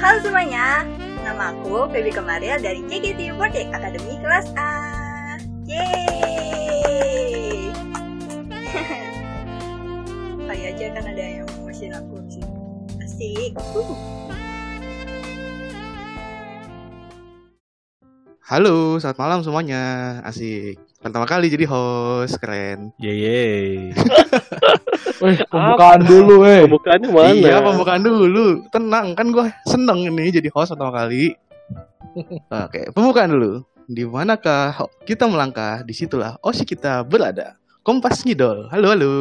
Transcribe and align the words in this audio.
Halo 0.00 0.16
semuanya, 0.24 0.88
nama 1.20 1.52
aku 1.52 1.84
Feby 1.92 2.08
Kemaria 2.08 2.56
dari 2.56 2.80
JKT48 2.88 3.68
Akademi 3.68 4.16
Kelas 4.24 4.48
A. 4.56 4.72
Yeay! 5.68 7.68
Kali 10.48 10.62
aja 10.72 10.86
kan 10.96 11.04
ada 11.04 11.20
yang 11.20 11.44
mesin 11.68 11.92
aku 11.92 12.16
sih. 12.32 12.40
Asik. 13.04 13.52
Halo, 18.48 18.96
selamat 18.96 19.20
malam 19.20 19.44
semuanya. 19.44 19.84
Asik. 20.24 20.89
Pertama 21.00 21.24
kali 21.24 21.48
jadi 21.48 21.64
host, 21.64 22.36
keren. 22.36 22.92
Yeay. 23.00 23.88
Wih, 25.24 25.40
pembukaan 25.48 26.04
dulu, 26.04 26.44
eh. 26.44 26.68
Pembukaannya 26.68 27.08
mana? 27.08 27.32
Iya, 27.32 27.56
pembukaan 27.64 28.02
dulu. 28.04 28.68
Tenang, 28.68 29.16
kan 29.16 29.32
gue 29.32 29.48
seneng 29.64 30.04
ini 30.04 30.28
jadi 30.28 30.52
host 30.52 30.76
pertama 30.76 30.92
kali. 30.92 31.32
Oke, 32.68 32.92
pembukaan 32.92 33.32
dulu. 33.32 33.64
Di 33.88 34.04
manakah 34.04 34.76
kita 35.08 35.24
melangkah? 35.24 35.80
Di 35.88 35.96
situlah 35.96 36.36
Osi 36.44 36.68
kita 36.68 37.00
berada. 37.00 37.56
Kompas 37.80 38.20
Ngidol. 38.20 38.68
Halo, 38.68 38.92
halo. 38.92 39.14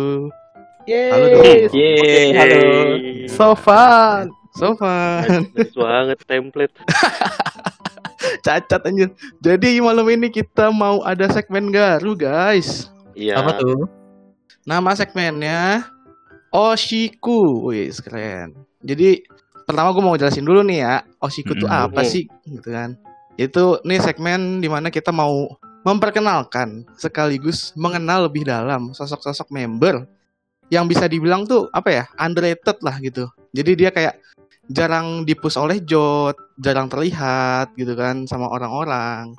Halo 0.83 1.25
dong. 1.31 1.43
Yeay. 1.71 2.35
Halo. 2.35 2.59
So 3.31 3.55
fun. 3.55 4.35
Sofan. 4.59 5.47
Bagus 5.55 5.71
banget 5.77 6.17
template. 6.27 6.75
Cacat 8.45 8.81
anjir. 8.85 9.09
Jadi 9.41 9.79
malam 9.81 10.07
ini 10.09 10.29
kita 10.29 10.69
mau 10.69 11.01
ada 11.03 11.29
segmen 11.29 11.73
baru, 11.73 12.13
guys. 12.13 12.89
Iya. 13.17 13.41
Apa 13.41 13.59
tuh? 13.59 13.87
Nama 14.63 14.91
segmennya 14.95 15.87
Oshiku. 16.53 17.69
Wih, 17.69 17.89
keren. 18.01 18.55
Jadi 18.81 19.23
pertama 19.67 19.93
gue 19.93 20.03
mau 20.03 20.17
jelasin 20.17 20.45
dulu 20.47 20.65
nih 20.65 20.81
ya, 20.81 20.95
Oshiku 21.21 21.53
itu 21.53 21.69
Mm-mm. 21.69 21.85
apa 21.89 22.01
sih 22.01 22.25
gitu 22.47 22.69
kan. 22.73 22.97
Itu 23.37 23.79
nih 23.85 24.01
segmen 24.01 24.59
di 24.59 24.67
mana 24.67 24.89
kita 24.89 25.13
mau 25.13 25.51
memperkenalkan 25.85 26.83
sekaligus 26.99 27.71
mengenal 27.77 28.27
lebih 28.27 28.43
dalam 28.43 28.91
sosok-sosok 28.91 29.47
member 29.53 30.03
yang 30.69 30.85
bisa 30.85 31.07
dibilang 31.09 31.47
tuh 31.47 31.71
apa 31.71 31.89
ya 31.89 32.03
underrated 32.19 32.77
lah 32.83 32.99
gitu. 32.99 33.25
Jadi 33.55 33.71
dia 33.73 33.89
kayak 33.89 34.19
jarang 34.69 35.25
dipus 35.25 35.57
oleh 35.57 35.81
Jot, 35.81 36.37
jarang 36.59 36.91
terlihat 36.91 37.71
gitu 37.79 37.95
kan 37.95 38.27
sama 38.27 38.51
orang-orang. 38.51 39.33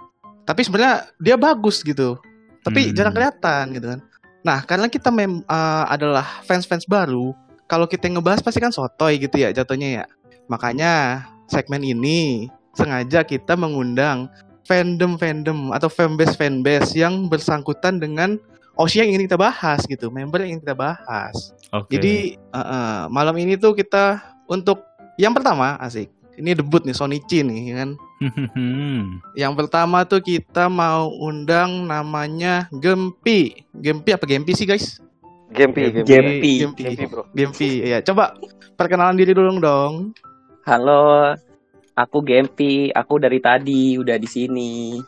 Tapi 0.48 0.60
sebenarnya 0.64 1.12
dia 1.20 1.36
bagus 1.36 1.84
gitu. 1.84 2.16
Tapi 2.64 2.90
Hmm. 2.90 2.94
jarang 2.96 3.14
kelihatan 3.14 3.64
gitu 3.76 3.86
kan. 3.96 4.00
Nah, 4.40 4.58
karena 4.64 4.88
kita 4.88 5.12
mem 5.12 5.44
eh, 5.44 5.84
adalah 5.86 6.40
fans-fans 6.48 6.88
baru, 6.88 7.36
kalau 7.68 7.84
kita 7.84 8.08
ngebahas 8.08 8.40
pasti 8.40 8.58
kan 8.58 8.72
sotoy 8.72 9.20
gitu 9.20 9.36
ya 9.36 9.52
jatuhnya 9.52 10.02
ya. 10.02 10.04
Makanya 10.48 11.24
segmen 11.46 11.84
ini 11.84 12.48
sengaja 12.74 13.22
kita 13.22 13.54
mengundang 13.54 14.32
fandom-fandom 14.64 15.74
atau 15.74 15.90
fanbase-fanbase 15.90 16.94
yang 16.98 17.26
bersangkutan 17.26 17.98
dengan 18.00 18.38
Oshi 18.78 19.02
yang 19.02 19.12
ingin 19.12 19.28
kita 19.28 19.36
bahas 19.36 19.84
gitu, 19.84 20.08
member 20.08 20.40
yang 20.40 20.56
ingin 20.56 20.62
kita 20.64 20.76
bahas. 20.78 21.52
Oke. 21.68 22.00
Jadi 22.00 22.14
eh, 22.40 22.58
eh, 22.58 23.00
malam 23.12 23.36
ini 23.36 23.60
tuh 23.60 23.76
kita 23.76 24.18
untuk 24.48 24.80
yang 25.20 25.36
pertama 25.36 25.76
asik. 25.84 26.08
Ini 26.40 26.56
debut 26.56 26.80
nih 26.88 26.96
Sonichi 26.96 27.44
nih 27.44 27.76
kan. 27.76 27.90
Yang 29.40 29.52
pertama 29.60 30.08
tuh 30.08 30.24
kita 30.24 30.72
mau 30.72 31.12
undang 31.20 31.84
namanya 31.84 32.64
Gempi. 32.72 33.68
Gempi 33.76 34.16
apa 34.16 34.24
Gempi 34.24 34.56
sih 34.56 34.64
guys? 34.64 35.04
Gempi, 35.52 35.92
Gempi. 35.92 36.08
Gempi. 36.08 36.52
Gempi. 36.64 36.82
Gempi, 36.88 37.04
bro. 37.04 37.22
Gempi. 37.36 37.70
Ya, 37.84 38.00
coba 38.00 38.40
perkenalan 38.80 39.20
diri 39.20 39.36
dulu 39.36 39.60
dong. 39.60 40.16
Halo, 40.64 41.36
aku 41.92 42.24
Gempi. 42.24 42.88
Aku 42.96 43.20
dari 43.20 43.36
tadi 43.44 44.00
udah 44.00 44.16
di 44.16 44.28
sini. 44.28 44.72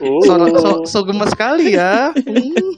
Oh. 0.00 0.20
So, 0.24 0.34
so, 0.48 0.70
so 0.88 0.98
gemes 1.04 1.32
sekali 1.32 1.76
ya. 1.76 2.12
Hmm. 2.14 2.72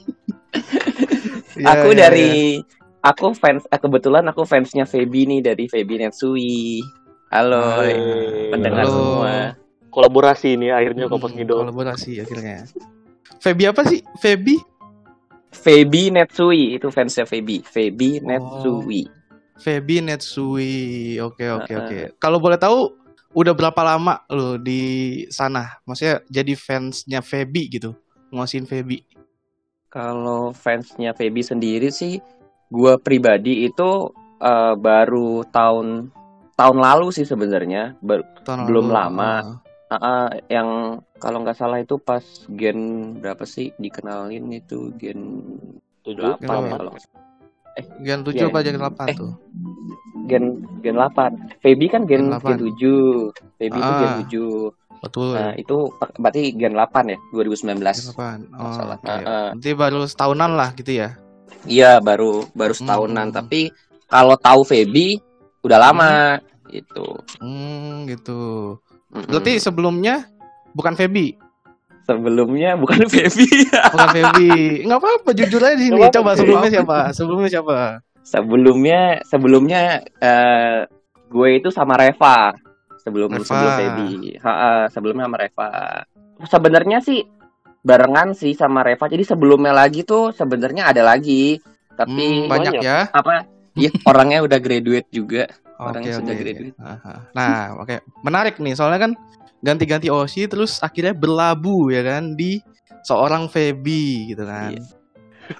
Ya, 1.57 1.73
aku 1.73 1.89
ya, 1.97 2.05
dari 2.05 2.61
aku 3.01 3.33
fans 3.33 3.65
eh, 3.65 3.79
kebetulan 3.81 4.21
aku 4.29 4.45
fansnya 4.45 4.85
Feby 4.85 5.25
nih 5.25 5.41
dari 5.41 5.65
Feby 5.65 6.05
Netsui. 6.05 6.85
Halo, 7.27 7.59
Hai. 7.59 7.91
pendengar 8.55 8.87
Halo. 8.87 8.95
semua. 8.95 9.35
Kolaborasi 9.91 10.55
nih 10.55 10.71
akhirnya 10.71 11.05
ya. 11.05 11.11
Hmm, 11.11 11.27
Ngidol. 11.27 11.59
Kolaborasi 11.67 12.11
akhirnya. 12.23 12.63
Feby 13.43 13.63
apa 13.67 13.83
sih? 13.83 13.99
Feby? 14.23 14.55
Feby 15.51 16.13
Netsui 16.15 16.79
itu 16.79 16.87
fansnya 16.87 17.27
Feby. 17.27 17.59
Oh. 17.59 17.67
Feby 17.67 18.09
Netsui. 18.23 19.01
Feby 19.59 19.95
Netsui. 20.05 20.75
Oke, 21.19 21.51
oke, 21.51 21.73
Uh-uh. 21.73 21.83
oke. 21.83 21.97
Kalau 22.15 22.39
boleh 22.39 22.55
tahu 22.55 22.95
udah 23.35 23.51
berapa 23.51 23.81
lama 23.83 24.23
lo 24.31 24.55
di 24.55 25.25
sana? 25.27 25.81
Maksudnya 25.83 26.23
jadi 26.31 26.53
fansnya 26.55 27.19
Feby 27.19 27.63
gitu. 27.75 27.91
Ngosin 28.31 28.63
Feby. 28.63 29.03
Kalau 29.91 30.55
fansnya 30.55 31.11
Feby 31.11 31.43
sendiri 31.43 31.91
sih, 31.91 32.23
gua 32.71 32.95
pribadi 32.95 33.67
itu 33.67 34.13
eh, 34.39 34.73
baru 34.77 35.43
tahun 35.51 36.11
tahun 36.57 36.77
lalu 36.77 37.13
sih 37.13 37.23
sebenarnya. 37.23 37.95
Belum 38.01 38.89
lalu. 38.89 38.97
lama. 38.97 39.31
Ah. 39.31 39.45
Ah, 39.87 39.95
ah, 39.95 40.27
yang 40.51 40.99
kalau 41.15 41.39
nggak 41.39 41.55
salah 41.55 41.79
itu 41.79 41.95
pas 41.95 42.19
gen 42.51 42.75
berapa 43.15 43.47
sih 43.47 43.71
dikenalin 43.77 44.51
itu 44.51 44.91
gen 44.97 45.47
Tujuh. 46.03 46.35
8 46.35 46.43
Gen 46.43 46.67
kalau 46.67 46.91
Gen 48.01 48.19
7 48.21 48.33
Iya. 48.33 48.45
apa 48.49 48.59
gen 48.59 48.75
8 48.75 49.05
Eh, 49.05 49.15
tuh? 49.15 49.31
gen 50.25 50.43
gen 50.81 50.95
8. 50.97 51.31
Feby 51.61 51.85
kan 51.87 52.03
gen 52.03 52.27
Gen 52.27 52.35
gen 52.35 52.59
8. 52.59 52.67
7. 52.75 53.31
Feby 53.55 53.77
itu 53.77 53.91
gen 53.93 54.09
Ah. 54.09 54.17
7. 54.19 54.47
Betul. 54.97 55.29
Nah, 55.31 55.51
itu 55.53 55.77
berarti 56.17 56.41
gen 56.51 56.73
8 56.73 57.03
ya, 57.07 57.17
2019. 57.31 57.95
Gen 57.95 58.11
8. 58.11 58.39
Oh, 58.57 58.71
salah. 58.73 58.97
Ah, 59.05 59.21
ah. 59.21 59.47
Nanti 59.53 59.71
baru 59.71 60.03
setahunan 60.03 60.51
lah 60.51 60.73
gitu 60.73 60.91
ya. 60.91 61.15
Iya, 61.63 62.01
baru 62.01 62.43
baru 62.51 62.73
setahunan, 62.73 63.29
Hmm. 63.29 63.35
tapi 63.35 63.71
kalau 64.05 64.35
tahu 64.35 64.63
Feby 64.63 65.21
udah 65.61 65.79
lama 65.79 66.37
gitu. 66.67 67.17
Hmm, 67.37 68.05
gitu. 68.05 68.75
Mm-mm. 69.09 69.27
Berarti 69.27 69.57
sebelumnya 69.57 70.27
bukan 70.71 70.93
Feby. 70.93 71.37
sebelumnya 72.03 72.75
bukan 72.75 73.03
Feby. 73.11 73.47
Bukan 73.67 74.09
Feby. 74.09 74.49
Enggak 74.83 74.99
apa-apa, 74.99 75.29
jujur 75.33 75.59
aja 75.59 75.75
di 75.75 75.85
sini. 75.85 75.95
Nggak 75.97 76.13
Coba 76.13 76.23
apa-apa. 76.25 76.39
sebelumnya 76.39 76.69
siapa? 76.69 76.97
Sebelumnya 77.11 77.49
siapa? 77.49 77.77
sebelumnya 78.21 78.99
sebelumnya 79.23 79.79
eh, 80.19 80.83
gue 81.25 81.49
itu 81.53 81.71
sama 81.71 81.95
Reva 81.95 82.51
sebelum 82.99 83.31
Reva. 83.31 83.39
sebelum 83.41 83.71
Feby 83.73 84.35
Ha, 84.37 84.51
ha, 84.51 84.71
sebelumnya 84.87 85.23
sama 85.23 85.39
Reva 85.39 85.67
sebenarnya 86.43 86.99
sih 86.99 87.23
barengan 87.79 88.35
sih 88.35 88.51
sama 88.51 88.83
Reva 88.83 89.07
jadi 89.07 89.23
sebelumnya 89.23 89.71
lagi 89.71 90.03
tuh 90.03 90.35
sebenarnya 90.35 90.91
ada 90.91 91.07
lagi 91.07 91.55
tapi 91.95 92.43
Hmm, 92.43 92.51
banyak. 92.51 92.73
ya. 92.77 93.07
apa 93.09 93.47
ya 93.77 93.89
orangnya 94.09 94.43
udah 94.43 94.59
graduate 94.59 95.09
juga 95.13 95.45
Orangnya 95.77 96.17
oke. 96.17 96.19
sudah 96.25 96.35
graduate. 96.41 96.77
Aha. 96.81 97.13
Nah, 97.37 97.77
oke. 97.77 98.01
Menarik 98.25 98.57
nih, 98.57 98.73
soalnya 98.73 99.09
kan 99.09 99.11
ganti-ganti 99.61 100.09
OC 100.09 100.49
terus 100.49 100.81
akhirnya 100.81 101.13
berlabuh 101.13 101.93
ya 101.93 102.01
kan 102.01 102.33
di 102.33 102.61
seorang 103.05 103.45
Feby 103.45 104.33
gitu 104.33 104.43
kan. 104.45 104.73
Iya. 104.73 104.81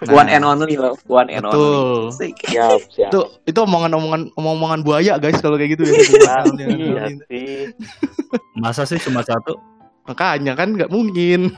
Nah, 0.03 0.19
one 0.19 0.28
and 0.28 0.44
only 0.44 0.75
loh 0.75 1.00
one 1.07 1.31
and 1.31 1.47
Betul. 1.47 2.11
only. 2.11 2.35
Siap, 2.44 2.81
siap. 2.91 3.09
Itu 3.13 3.19
itu 3.47 3.59
omongan-omongan 3.63 4.35
omong-omongan 4.35 4.84
buaya 4.84 5.16
guys 5.16 5.39
kalau 5.39 5.55
kayak 5.55 5.79
gitu 5.79 5.88
ya. 5.88 5.95
Iya 6.59 7.03
sih. 7.31 7.72
Masa 8.61 8.84
sih 8.84 8.99
cuma 8.99 9.23
satu? 9.23 9.55
Makanya 10.09 10.59
kan 10.59 10.75
nggak 10.75 10.91
mungkin. 10.91 11.55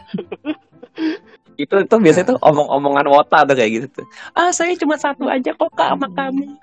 Itu 1.59 1.75
itu 1.75 1.95
biasanya 1.99 2.31
tuh 2.31 2.39
omong-omongan 2.39 3.05
wota 3.11 3.43
tuh 3.43 3.55
kayak 3.59 3.71
gitu 3.83 3.87
tuh 3.99 4.05
ah 4.39 4.49
saya 4.55 4.71
cuma 4.79 4.95
satu 4.95 5.27
aja 5.27 5.51
kok 5.51 5.69
kak 5.75 5.91
sama 5.91 6.07
kamu 6.15 6.55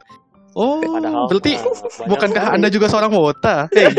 Oh, 0.56 0.80
Padahal 0.80 1.28
berarti 1.28 1.52
nah, 1.52 2.08
bukankah 2.08 2.44
sekali. 2.48 2.56
Anda 2.56 2.68
juga 2.72 2.86
seorang 2.88 3.12
wota? 3.12 3.68
Hey. 3.76 3.92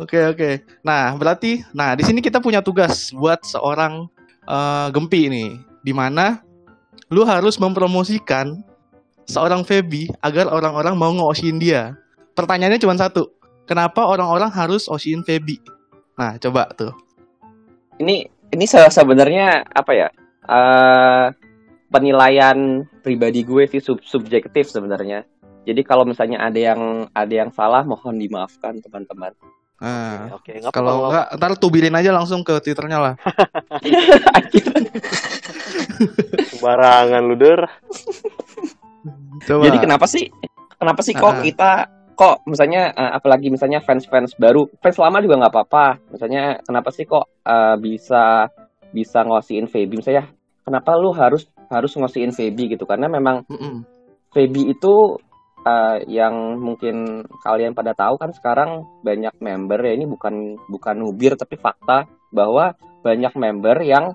Oke, 0.00 0.16
oke. 0.32 0.50
Nah, 0.80 1.12
berarti 1.18 1.60
nah 1.76 1.92
di 1.92 2.06
sini 2.06 2.24
kita 2.24 2.40
punya 2.40 2.64
tugas 2.64 3.12
buat 3.12 3.42
seorang 3.44 4.08
eh, 4.48 4.88
Gempi 4.96 5.28
ini 5.28 5.60
di 5.84 5.92
mana 5.92 6.40
lu 7.12 7.26
harus 7.28 7.60
mempromosikan 7.60 8.64
seorang 9.28 9.60
Feby 9.60 10.08
agar 10.24 10.48
orang-orang 10.48 10.94
mau 10.96 11.12
nge 11.12 11.52
dia. 11.60 12.00
Pertanyaannya 12.32 12.80
cuma 12.80 12.96
satu. 12.96 13.28
Kenapa 13.68 14.04
orang-orang 14.08 14.48
harus 14.48 14.88
oshin 14.88 15.20
Feby? 15.20 15.60
Nah, 16.14 16.38
coba 16.38 16.70
tuh. 16.72 16.92
ini 17.94 18.26
ini 18.48 18.64
se- 18.64 18.88
sebenarnya 18.88 19.62
apa 19.64 19.92
ya 19.92 20.08
eh 20.44 21.26
penilaian 21.88 22.58
pribadi 23.00 23.42
gue 23.42 23.66
sih 23.66 23.78
sub 23.78 24.02
subjektif 24.02 24.66
sebenarnya 24.66 25.22
jadi 25.62 25.78
kalau 25.80 26.02
misalnya 26.02 26.38
ada 26.40 26.58
yang 26.58 26.80
ada 27.08 27.30
yang 27.32 27.50
salah 27.50 27.82
mohon 27.82 28.14
dimaafkan 28.16 28.78
teman-teman 28.80 29.30
Nah, 29.74 30.32
Oke, 30.32 30.54
nggak 30.54 30.70
kalau 30.70 31.06
enggak 31.06 31.28
ntar 31.34 31.50
tubilin 31.54 31.92
aja 31.92 32.08
langsung 32.08 32.40
ke 32.40 32.56
Twitternya 32.56 32.96
lah. 32.96 33.14
Sembarangan 36.48 37.20
lu, 37.20 37.36
Der. 37.36 37.60
Coba. 39.44 39.62
Jadi 39.66 39.78
kenapa 39.78 40.06
sih? 40.08 40.30
Kenapa 40.74 41.00
sih 41.02 41.12
kok 41.12 41.26
Ah. 41.28 41.42
kita 41.42 41.70
kok 42.14 42.46
misalnya 42.48 42.94
eh, 42.94 43.12
apalagi 43.18 43.50
misalnya 43.50 43.82
fans-fans 43.82 44.38
baru, 44.38 44.70
fans 44.80 44.98
lama 44.98 45.18
juga 45.20 45.44
nggak 45.44 45.52
apa-apa. 45.54 45.86
Misalnya 46.14 46.62
kenapa 46.62 46.88
sih 46.94 47.04
kok 47.04 47.26
eh, 47.44 47.76
bisa 47.78 48.48
bisa 48.94 49.26
ngosiin 49.26 49.66
Feby 49.66 49.98
misalnya? 50.00 50.30
Kenapa 50.64 50.96
lu 50.96 51.12
harus 51.12 51.50
harus 51.68 51.92
ngosiin 51.98 52.32
Feby 52.32 52.78
gitu? 52.78 52.86
Karena 52.86 53.10
memang 53.10 53.44
Mm-mm. 53.50 53.84
Feby 54.32 54.72
itu 54.72 55.18
eh, 55.66 55.98
yang 56.08 56.56
mungkin 56.60 57.26
kalian 57.42 57.74
pada 57.74 57.92
tahu 57.92 58.16
kan 58.16 58.30
sekarang 58.30 58.86
banyak 59.02 59.34
member 59.42 59.80
ya 59.82 59.92
ini 59.98 60.06
bukan 60.06 60.56
bukan 60.70 60.94
nubir 60.96 61.34
tapi 61.34 61.58
fakta 61.58 62.06
bahwa 62.30 62.72
banyak 63.02 63.32
member 63.36 63.82
yang 63.84 64.14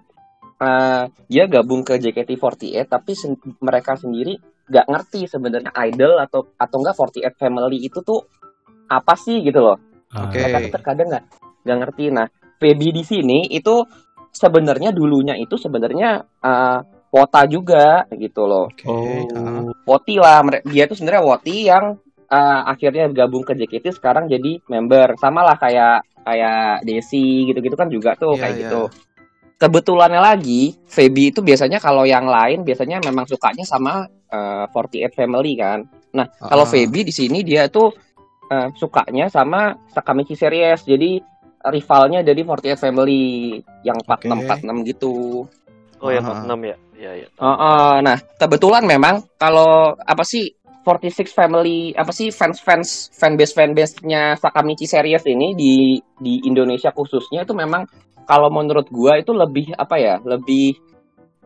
eh, 0.59 1.03
dia 1.27 1.43
gabung 1.47 1.81
ke 1.83 1.97
JKT48 1.99 2.87
tapi 2.87 3.11
sen- 3.15 3.39
mereka 3.61 3.95
sendiri 3.95 4.37
nggak 4.69 4.85
ngerti 4.85 5.25
sebenarnya 5.25 5.71
idol 5.89 6.17
atau 6.21 6.53
atau 6.55 6.77
enggak 6.79 6.95
48 6.95 7.41
family 7.41 7.77
itu 7.81 7.99
tuh 8.05 8.21
apa 8.89 9.13
sih 9.17 9.41
gitu 9.41 9.59
loh 9.61 9.77
Ah, 10.09 10.25
Oke. 10.25 10.41
mereka 10.41 10.57
tuh 10.65 10.73
terkadang 10.73 11.07
nggak 11.13 11.25
nggak 11.65 11.77
ngerti 11.85 12.03
nah 12.09 12.25
Feby 12.57 12.89
di 12.89 13.03
sini 13.05 13.45
itu 13.53 13.85
sebenarnya 14.33 14.89
dulunya 14.89 15.37
itu 15.37 15.53
sebenarnya 15.53 16.25
eh, 16.41 16.79
Wota 17.13 17.45
juga 17.45 18.05
gitu 18.17 18.45
loh 18.49 18.69
Oke. 18.73 18.85
Oh. 18.89 19.05
ah. 19.37 19.69
Woti 19.85 20.17
lah 20.17 20.41
dia 20.65 20.89
tuh 20.89 20.97
sebenarnya 20.97 21.21
Woti 21.25 21.55
yang 21.69 21.97
uh, 22.29 22.61
akhirnya 22.69 23.09
gabung 23.09 23.41
ke 23.41 23.57
JKT 23.57 23.97
sekarang 23.97 24.29
jadi 24.29 24.61
member 24.69 25.17
sama 25.17 25.41
lah 25.41 25.57
kayak 25.57 26.05
kayak 26.21 26.85
Desi 26.85 27.49
gitu-gitu 27.49 27.73
kan 27.73 27.89
juga 27.89 28.13
tuh 28.13 28.37
Iya, 28.37 28.41
kayak 28.45 28.53
iya. 28.55 28.61
gitu 28.65 28.81
kebetulannya 29.59 30.23
lagi 30.23 30.73
Feby 30.87 31.35
itu 31.35 31.43
biasanya 31.43 31.83
kalau 31.83 32.07
yang 32.07 32.25
lain 32.25 32.63
biasanya 32.63 33.03
memang 33.03 33.27
sukanya 33.27 33.67
sama 33.67 34.07
uh, 34.31 34.65
48 34.71 35.11
Family 35.13 35.53
kan 35.59 35.83
nah 36.15 36.25
kalau 36.39 36.63
Ah. 36.65 36.71
Feby 36.71 37.05
di 37.05 37.13
sini 37.13 37.43
dia 37.43 37.67
tuh 37.67 37.91
uh, 38.49 38.67
sukanya 38.73 39.27
sama 39.27 39.75
Sakamichi 39.91 40.33
Series 40.33 40.81
jadi 40.87 41.19
rivalnya 41.69 42.23
dari 42.23 42.41
48 42.41 42.79
Family 42.79 43.59
yang 43.83 43.99
46 44.07 44.63
46 44.63 44.89
gitu 44.95 45.43
Oh 45.99 46.07
yang 46.07 46.23
Ah. 46.23 46.47
46 46.47 46.63
ya? 46.63 46.77
Iya, 46.99 47.11
iya. 47.23 47.27
Oh, 47.39 47.47
oh, 47.51 47.93
nah 47.99 48.15
kebetulan 48.39 48.83
memang 48.87 49.23
kalau 49.35 49.95
apa 49.99 50.23
sih 50.23 50.47
46 50.83 51.35
family 51.35 51.91
apa 51.93 52.09
sih 52.15 52.31
fans-fans 52.31 53.11
fanbase 53.13 53.51
fanbase-nya 53.53 54.39
Sakamichi 54.39 54.87
series 54.87 55.21
ini 55.27 55.53
di 55.53 55.99
di 56.17 56.39
Indonesia 56.47 56.89
khususnya 56.95 57.43
itu 57.43 57.51
memang 57.51 57.83
kalau 58.29 58.53
menurut 58.53 58.85
gua 58.93 59.17
itu 59.17 59.33
lebih 59.33 59.73
apa 59.73 59.97
ya 59.97 60.21
lebih 60.21 60.77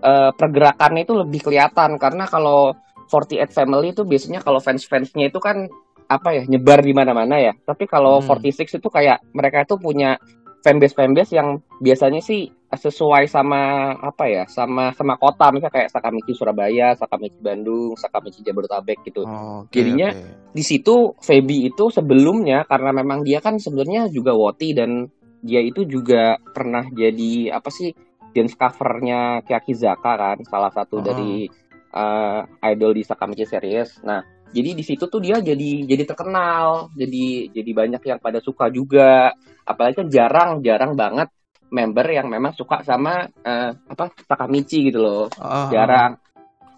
eh, 0.03 0.31
pergerakannya 0.35 1.07
itu 1.07 1.15
lebih 1.15 1.39
kelihatan 1.39 1.95
karena 1.95 2.27
kalau 2.27 2.75
48 3.07 3.55
family 3.55 3.95
itu 3.95 4.03
biasanya 4.03 4.43
kalau 4.43 4.59
fans-fansnya 4.59 5.31
itu 5.31 5.39
kan 5.39 5.63
apa 6.11 6.29
ya 6.35 6.43
nyebar 6.43 6.83
di 6.83 6.91
mana-mana 6.91 7.39
ya 7.39 7.55
tapi 7.63 7.87
kalau 7.87 8.19
Hmm. 8.19 8.43
46 8.43 8.75
itu 8.75 8.89
kayak 8.91 9.23
mereka 9.31 9.63
itu 9.63 9.79
punya 9.79 10.19
fanbase 10.63 10.95
fanbase 10.95 11.31
yang 11.35 11.59
biasanya 11.79 12.19
sih 12.23 12.47
sesuai 12.73 13.29
sama 13.29 13.93
apa 14.01 14.25
ya 14.25 14.43
sama 14.49 14.89
sama 14.97 15.13
kota 15.21 15.53
misalnya 15.53 15.75
kayak 15.77 15.89
Sakamichi 15.93 16.33
Surabaya, 16.33 16.97
Sakamichi 16.97 17.37
Bandung, 17.37 17.93
Sakamichi 17.93 18.41
Jabodetabek 18.41 19.05
gitu. 19.05 19.21
Oke, 19.29 19.69
Jadinya 19.77 20.09
oke. 20.09 20.49
Di 20.53 20.63
situ 20.65 21.13
Feby 21.21 21.69
itu 21.69 21.93
sebelumnya 21.93 22.65
karena 22.65 22.89
memang 22.89 23.21
dia 23.21 23.41
kan 23.45 23.61
sebenarnya 23.61 24.09
juga 24.09 24.33
Woti 24.33 24.73
dan 24.73 25.05
dia 25.43 25.59
itu 25.59 25.83
juga 25.83 26.39
pernah 26.55 26.87
jadi 26.87 27.51
apa 27.51 27.67
sih 27.67 27.91
dance 28.31 28.55
covernya 28.55 29.43
Kyakizaka 29.43 30.11
kan 30.15 30.37
salah 30.47 30.71
satu 30.71 30.97
Oh. 30.97 31.03
dari 31.03 31.45
uh, 31.93 32.41
idol 32.71 32.95
di 32.97 33.03
Sakamichi 33.03 33.45
series. 33.45 34.01
Nah, 34.07 34.23
jadi 34.49 34.73
di 34.73 34.81
situ 34.81 35.05
tuh 35.05 35.19
dia 35.21 35.37
jadi 35.43 35.83
jadi 35.85 36.03
terkenal, 36.07 36.89
jadi 36.95 37.51
jadi 37.53 37.71
banyak 37.75 38.01
yang 38.01 38.19
pada 38.23 38.39
suka 38.41 38.71
juga. 38.71 39.35
Apalagi 39.67 40.01
kan 40.01 40.07
jarang 40.09 40.49
jarang 40.63 40.95
banget 40.97 41.29
member 41.69 42.05
yang 42.09 42.29
memang 42.29 42.53
suka 42.53 42.81
sama 42.85 43.27
uh, 43.45 43.71
apa 43.73 44.15
Sakamichi 44.25 44.89
gitu 44.89 45.03
loh 45.03 45.23
ah. 45.37 45.69
jarang. 45.69 46.17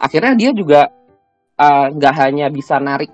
Akhirnya 0.02 0.36
dia 0.36 0.52
juga 0.52 0.92
uh, 1.56 1.88
nggak 1.94 2.16
hanya 2.20 2.52
bisa 2.52 2.82
narik 2.82 3.14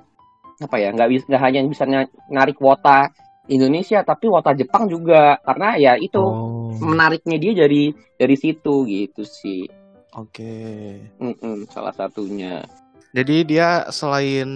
apa 0.61 0.77
ya, 0.77 0.89
nggak 0.93 1.09
bis- 1.09 1.27
nggak 1.29 1.41
hanya 1.41 1.59
bisa 1.65 1.83
na- 1.85 2.13
narik 2.29 2.57
wota 2.61 3.09
Indonesia, 3.51 3.99
tapi 4.01 4.31
wota 4.31 4.55
Jepang 4.55 4.87
juga 4.87 5.35
karena 5.43 5.75
ya 5.75 5.93
itu 5.99 6.23
Oh. 6.23 6.71
menariknya 6.79 7.35
dia 7.35 7.53
dari 7.53 7.91
dari 8.15 8.35
situ 8.39 8.87
gitu 8.87 9.27
sih. 9.27 9.67
Oke. 10.15 10.95
Mm-mm, 11.19 11.67
salah 11.67 11.91
satunya. 11.91 12.63
Jadi 13.11 13.43
dia 13.43 13.91
selain 13.91 14.47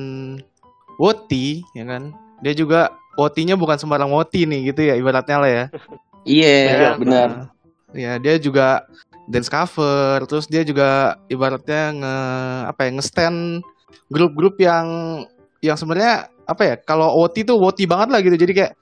Woti, 0.96 1.60
ya 1.76 1.84
kan? 1.84 2.16
Dia 2.40 2.56
juga 2.56 2.88
Wotinya 3.16 3.56
bukan 3.56 3.80
sembarang 3.80 4.12
Woti 4.12 4.44
nih 4.44 4.72
gitu 4.72 4.84
ya 4.88 4.96
ibaratnya 4.96 5.38
lah 5.40 5.52
ya. 5.52 5.66
Iya, 6.26 6.98
benar. 6.98 7.30
Nah, 7.30 7.46
ya 7.94 8.18
dia 8.18 8.42
juga 8.42 8.90
dance 9.30 9.46
cover, 9.46 10.26
terus 10.26 10.50
dia 10.50 10.66
juga 10.66 11.22
ibaratnya 11.30 11.94
nge 11.94 12.16
apa 12.74 12.82
ya 12.82 12.90
nge-stand 12.98 13.62
grup-grup 14.10 14.58
yang 14.58 14.86
yang 15.62 15.78
sebenarnya 15.78 16.26
apa 16.50 16.62
ya 16.66 16.76
kalau 16.82 17.14
Woti 17.22 17.46
tuh 17.46 17.62
Woti 17.62 17.86
banget 17.86 18.10
lah 18.10 18.26
gitu. 18.26 18.34
Jadi 18.42 18.58
kayak 18.58 18.74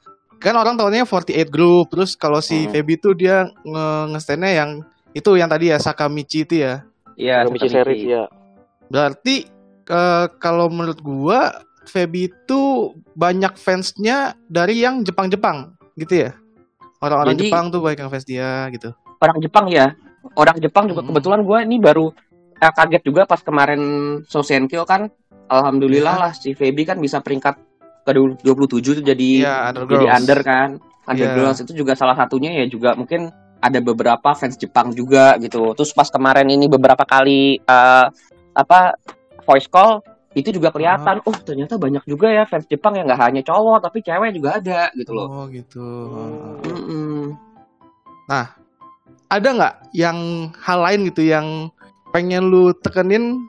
kan 0.43 0.53
orang 0.53 0.75
tahunya 0.75 1.07
48 1.07 1.47
group, 1.47 1.87
terus 1.89 2.13
kalau 2.13 2.37
si 2.37 2.67
Hmm. 2.67 2.71
Feby 2.71 2.99
tuh 2.99 3.15
dia 3.15 3.47
nge 3.63 3.87
nge-standnya 4.11 4.51
yang 4.53 4.69
itu 5.11 5.29
yang 5.33 5.47
tadi 5.47 5.71
ya 5.71 5.79
Sakamichi 5.79 6.43
itu 6.43 6.59
ya. 6.59 6.83
Iya, 7.15 7.47
Sakamichi 7.47 7.69
series 7.69 8.03
ya. 8.03 8.23
Berarti 8.87 9.47
eh, 9.83 10.25
kalau 10.37 10.67
menurut 10.67 10.99
gua 10.99 11.51
Feby 11.83 12.27
itu 12.27 12.61
banyak 13.13 13.55
fansnya 13.55 14.31
dari 14.45 14.79
yang 14.79 15.03
Jepang-Jepang 15.03 15.75
gitu 15.95 16.23
ya. 16.23 16.31
Orang-orang 16.99 17.35
Jadi- 17.35 17.51
Jepang 17.51 17.65
tuh 17.67 17.79
banyak 17.79 17.99
yang 17.99 18.07
fans 18.07 18.23
dia 18.23 18.71
gitu. 18.71 18.95
Orang 19.19 19.39
Jepang 19.39 19.67
ya. 19.67 19.91
Orang 20.33 20.55
Jepang 20.57 20.87
juga 20.87 21.03
Hmm. 21.03 21.11
kebetulan 21.11 21.43
gue 21.43 21.57
ini 21.61 21.75
baru 21.77 22.15
eh, 22.55 22.71
kaget 22.71 23.03
juga 23.03 23.21
pas 23.23 23.39
kemarin 23.39 23.81
Sosenkyo 24.23 24.87
kan. 24.87 25.11
Alhamdulillah 25.45 26.15
Iya. 26.15 26.23
lah 26.23 26.31
si 26.31 26.55
Feby 26.55 26.87
kan 26.87 26.95
bisa 26.97 27.19
peringkat 27.19 27.59
ke 28.03 28.11
27 28.43 28.99
tuh 28.99 29.03
jadi 29.03 29.29
Iya, 29.47 29.55
Under 29.71 29.83
jadi 29.87 30.05
Girls. 30.05 30.15
under 30.19 30.39
kan. 30.43 30.69
Under 31.07 31.27
Iya. 31.27 31.35
Girls 31.35 31.59
itu 31.63 31.71
juga 31.75 31.93
salah 31.95 32.15
satunya 32.15 32.51
ya 32.51 32.65
juga 32.67 32.95
mungkin 32.95 33.31
ada 33.63 33.79
beberapa 33.79 34.35
fans 34.35 34.59
Jepang 34.59 34.91
juga 34.91 35.39
gitu. 35.39 35.71
Terus 35.75 35.95
pas 35.95 36.07
kemarin 36.11 36.47
ini 36.51 36.67
beberapa 36.67 37.03
kali 37.07 37.57
eh, 37.59 38.05
apa 38.53 38.79
voice 39.47 39.67
call 39.71 40.03
itu 40.33 40.49
juga 40.49 40.73
kelihatan, 40.73 41.21
oh 41.29 41.35
ternyata 41.45 41.77
banyak 41.77 42.03
juga 42.09 42.25
ya 42.33 42.43
fans 42.49 42.65
Jepang 42.65 42.97
yang 42.97 43.05
nggak 43.05 43.21
hanya 43.21 43.41
cowok 43.45 43.85
tapi 43.85 44.01
cewek 44.01 44.33
juga 44.33 44.57
ada 44.57 44.89
gitu 44.97 45.11
loh. 45.13 45.27
Oh 45.29 45.45
gitu. 45.45 45.87
Mm-mm. 46.65 47.37
Ada 49.29 49.49
nggak 49.53 49.75
yang 49.93 50.49
hal 50.61 50.79
lain 50.81 51.09
gitu 51.09 51.21
yang 51.25 51.69
pengen 52.13 52.49
lu 52.49 52.73
tekenin? 52.73 53.45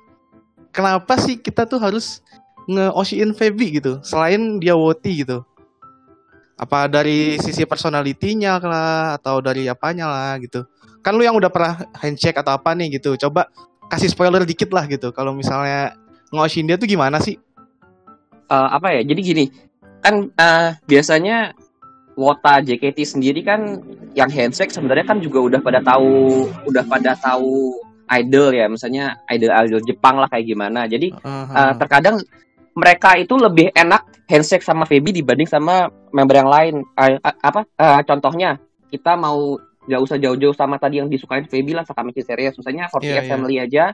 Kenapa 0.75 1.14
sih 1.20 1.38
kita 1.38 1.64
tuh 1.70 1.78
harus 1.78 2.18
nge-Oshin 2.68 3.37
Feby 3.37 3.80
gitu? 3.80 4.00
Selain 4.00 4.61
dia 4.61 4.76
Woti 4.76 5.25
gitu. 5.25 5.44
Apa 6.54 6.87
dari 6.87 7.37
sisi 7.42 7.66
personalitinya 7.66 8.62
lah 8.62 9.18
atau 9.18 9.42
dari 9.42 9.66
apanya 9.66 10.06
lah 10.06 10.38
gitu. 10.40 10.64
Kan 11.04 11.18
lu 11.18 11.26
yang 11.26 11.37
udah 11.37 11.50
pernah 11.52 11.85
handshake 12.00 12.38
atau 12.40 12.56
apa 12.56 12.73
nih 12.73 13.00
gitu. 13.00 13.18
Coba 13.21 13.50
kasih 13.92 14.09
spoiler 14.09 14.47
dikit 14.49 14.73
lah 14.73 14.88
gitu. 14.88 15.12
Kalau 15.12 15.37
misalnya 15.37 15.92
nge-Oshin 16.33 16.64
dia 16.64 16.80
tuh 16.80 16.88
gimana 16.88 17.21
sih? 17.21 17.37
Eh, 18.49 18.68
apa 18.71 18.94
ya? 18.97 19.02
Jadi 19.04 19.21
gini, 19.21 19.44
kan 20.00 20.30
eh, 20.33 20.68
biasanya 20.88 21.52
Wota 22.14 22.62
JKT 22.62 23.18
sendiri 23.18 23.42
kan 23.42 23.83
yang 24.14 24.30
handshake 24.30 24.71
sebenarnya 24.71 25.02
kan 25.02 25.18
juga 25.18 25.42
udah 25.42 25.61
pada 25.61 25.83
tahu 25.83 26.47
udah 26.71 26.87
pada 26.87 27.18
tahu 27.18 27.83
idol 28.04 28.54
ya, 28.54 28.71
misalnya 28.71 29.18
idol-idol 29.26 29.83
Jepang 29.83 30.23
lah 30.23 30.30
kayak 30.30 30.47
gimana. 30.47 30.87
Jadi. 30.87 31.11
Uh, 31.25 31.75
terkadang 31.80 32.23
mereka 32.75 33.14
itu 33.14 33.38
lebih 33.38 33.71
enak 33.71 34.26
handshake 34.26 34.66
sama 34.66 34.85
Feby 34.85 35.14
dibanding 35.14 35.47
sama 35.47 35.88
member 36.11 36.37
yang 36.37 36.50
lain. 36.50 36.75
Uh, 36.99 37.19
uh, 37.23 37.37
apa? 37.43 37.62
uh, 37.78 38.02
contohnya 38.02 38.59
kita 38.90 39.14
mau 39.14 39.59
nggak 39.85 40.00
usah 40.00 40.16
jauh-jauh 40.16 40.57
sama 40.57 40.81
tadi 40.81 40.97
yang 40.99 41.12
disukain 41.12 41.45
Feby 41.45 41.76
lah 41.76 41.85
Sakamichi 41.85 42.25
series. 42.25 42.57
Misalnya 42.57 42.88
48 42.88 43.04
Iya, 43.04 43.12
iya. 43.12 43.23
Family 43.28 43.57
aja. 43.61 43.85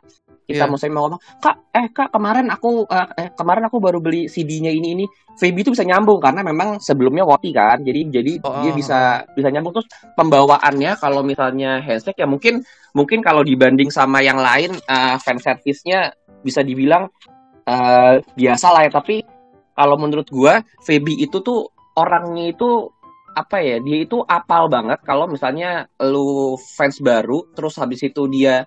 Kita 0.46 0.66
Iya. 0.66 0.70
misalnya 0.70 0.94
mau 0.98 1.02
ngomong, 1.06 1.22
kak, 1.38 1.56
eh 1.70 1.86
kak 1.94 2.08
kemarin 2.10 2.46
aku 2.50 2.82
uh, 2.86 3.08
eh 3.14 3.30
kemarin 3.34 3.70
aku 3.70 3.76
baru 3.78 3.98
beli 4.02 4.26
CD-nya 4.26 4.70
ini 4.70 4.98
ini. 4.98 5.06
Feby 5.38 5.62
itu 5.62 5.70
bisa 5.74 5.86
nyambung 5.86 6.18
karena 6.18 6.42
memang 6.42 6.78
sebelumnya 6.82 7.22
Woti 7.26 7.50
kan. 7.54 7.82
Jadi 7.82 8.00
jadi 8.10 8.32
Oh, 8.42 8.62
dia 8.62 8.72
oh, 8.72 8.76
bisa 8.78 8.98
bisa 9.34 9.48
nyambung 9.50 9.78
terus 9.78 9.88
pembawaannya 10.14 10.98
kalau 10.98 11.22
misalnya 11.26 11.82
handshake 11.82 12.18
ya 12.18 12.26
mungkin 12.26 12.62
mungkin 12.94 13.22
kalau 13.22 13.42
dibanding 13.46 13.90
sama 13.90 14.22
yang 14.22 14.38
lain 14.38 14.74
uh, 14.90 15.18
fan 15.22 15.38
service-nya 15.38 16.14
bisa 16.42 16.64
dibilang 16.64 17.10
eh 17.70 18.14
biasa 18.34 18.66
lah 18.74 18.82
ya 18.86 18.90
tapi 18.90 19.22
kalau 19.78 19.94
menurut 19.94 20.26
gua 20.28 20.58
Feby 20.82 21.22
itu 21.22 21.38
tuh 21.38 21.70
orangnya 21.94 22.50
itu 22.50 22.90
apa 23.30 23.62
ya 23.62 23.78
dia 23.78 24.02
itu 24.02 24.26
apal 24.26 24.66
banget 24.66 24.98
kalau 25.06 25.30
misalnya 25.30 25.86
lu 26.02 26.58
fans 26.58 26.98
baru 26.98 27.46
terus 27.54 27.78
habis 27.78 28.02
itu 28.02 28.26
dia 28.26 28.66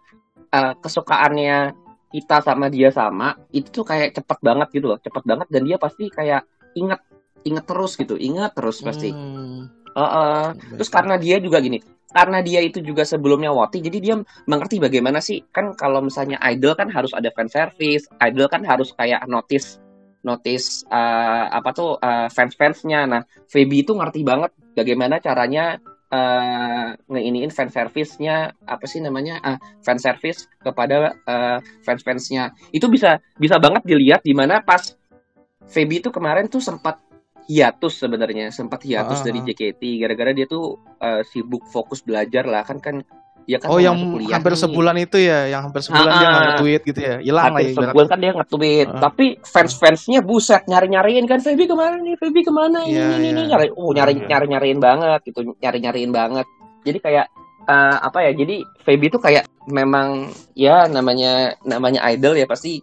eh, 0.49 0.73
kesukaannya 0.79 1.75
kita 2.15 2.39
sama 2.45 2.71
dia 2.71 2.93
sama 2.93 3.35
itu 3.51 3.67
tuh 3.73 3.83
kayak 3.83 4.15
cepet 4.15 4.39
banget 4.39 4.67
gitu 4.71 4.85
loh 4.87 4.99
cepet 5.03 5.23
banget 5.27 5.47
dan 5.51 5.61
dia 5.67 5.75
pasti 5.75 6.07
kayak 6.07 6.47
inget 6.79 7.01
inget 7.43 7.65
terus 7.67 7.99
gitu 7.99 8.15
inget 8.15 8.55
terus 8.55 8.79
pasti 8.79 9.11
Hmm. 9.11 9.67
Heeh. 9.93 10.45
terus 10.73 10.89
karena 10.89 11.21
dia 11.21 11.37
juga 11.37 11.61
gini 11.61 11.77
karena 12.13 12.39
dia 12.45 12.61
itu 12.61 12.79
juga 12.79 13.03
sebelumnya 13.03 13.49
woti 13.49 13.81
jadi 13.81 13.97
dia 13.97 14.15
mengerti 14.45 14.77
bagaimana 14.77 15.19
sih 15.19 15.41
kan 15.49 15.73
kalau 15.73 15.99
misalnya 15.99 16.37
idol 16.47 16.77
kan 16.77 16.87
harus 16.93 17.11
ada 17.11 17.33
fan 17.33 17.49
service 17.49 18.05
idol 18.21 18.45
kan 18.47 18.61
harus 18.61 18.93
kayak 18.93 19.25
notice 19.25 19.83
notice 20.23 20.87
eh, 20.87 21.45
apa 21.51 21.69
tuh 21.75 21.99
eh, 21.99 22.27
fans-fansnya. 22.31 22.99
Nah 23.05 23.21
Feby 23.51 23.83
itu 23.85 23.93
ngerti 23.93 24.23
banget 24.23 24.51
bagaimana 24.73 25.19
caranya 25.19 25.77
eh 26.13 26.89
ngeiniin 27.09 27.49
fan 27.49 27.73
service-nya 27.73 28.53
apa 28.69 28.85
sih 28.85 29.01
namanya 29.01 29.41
ah 29.41 29.57
fan 29.83 29.99
service 29.99 30.47
kepada 30.63 31.13
eh, 31.27 31.59
fans-fansnya. 31.83 32.55
Itu 32.71 32.87
bisa 32.87 33.19
bisa 33.37 33.59
banget 33.59 33.83
dilihat 33.85 34.23
di 34.23 34.33
mana 34.33 34.63
pas 34.63 34.95
Feby 35.63 36.03
itu 36.03 36.11
kemarin 36.11 36.51
tuh 36.51 36.59
sempat 36.59 36.99
hiatus 37.45 37.93
sebenarnya 37.97 38.49
sempat 38.49 38.81
hiatus 38.81 39.19
Ah. 39.19 39.25
dari 39.25 39.39
JKT 39.41 39.81
gara-gara 39.99 40.31
dia 40.31 40.45
tuh 40.45 40.65
eh, 40.97 41.21
sibuk 41.23 41.63
fokus 41.65 41.99
belajar 41.99 42.43
lah 42.43 42.61
kan 42.61 42.77
kan 42.77 42.95
dia 43.43 43.59
kan 43.59 43.67
Oh 43.67 43.75
yang 43.75 43.99
hampir 44.31 44.55
nih. 44.55 44.61
sebulan 44.61 44.95
itu 44.97 45.19
ya, 45.19 45.51
yang 45.51 45.67
hampir 45.67 45.83
sebulan 45.83 46.07
dia 46.07 46.15
Ah, 46.15 46.19
nggak 46.23 46.39
ah. 46.39 46.47
nge-tweet 46.55 46.81
gitu 46.85 46.99
ya, 47.01 47.15
hilang 47.19 47.51
lah 47.51 47.59
ya. 47.59 47.71
sebulan 47.75 48.05
kan 48.07 48.19
dia 48.19 48.31
nge-tweet 48.33 48.87
Ah. 48.87 48.99
tapi 49.03 49.25
fans-fansnya 49.43 50.19
buset 50.21 50.63
nyari-nyariin 50.63 51.25
kan 51.25 51.39
Feby 51.39 51.67
ke 51.67 51.75
mana 51.75 51.99
nih 51.99 52.15
Feby 52.15 52.39
ke 52.39 52.51
mana 52.51 52.79
ini 52.83 52.95
Iya, 52.95 53.07
ini, 53.13 53.27
ini 53.29 53.41
iya. 53.41 53.49
nyari 53.51 53.67
oh 53.73 53.91
nyari 53.91 54.13
Iya. 54.15 54.25
nyari 54.25 54.45
nyariin 54.47 54.79
banget 54.79 55.19
gitu 55.25 55.39
nyari 55.53 55.77
nyariin 55.79 56.11
banget 56.11 56.47
jadi 56.81 56.99
kayak 56.99 57.25
eh, 57.63 57.97
apa 57.99 58.17
ya 58.21 58.31
jadi 58.33 58.55
Feby 58.79 59.07
tuh 59.09 59.19
kayak 59.19 59.43
memang 59.67 60.27
ya 60.53 60.87
namanya 60.87 61.31
namanya 61.61 61.99
idol 62.09 62.35
ya 62.35 62.43
pasti 62.43 62.79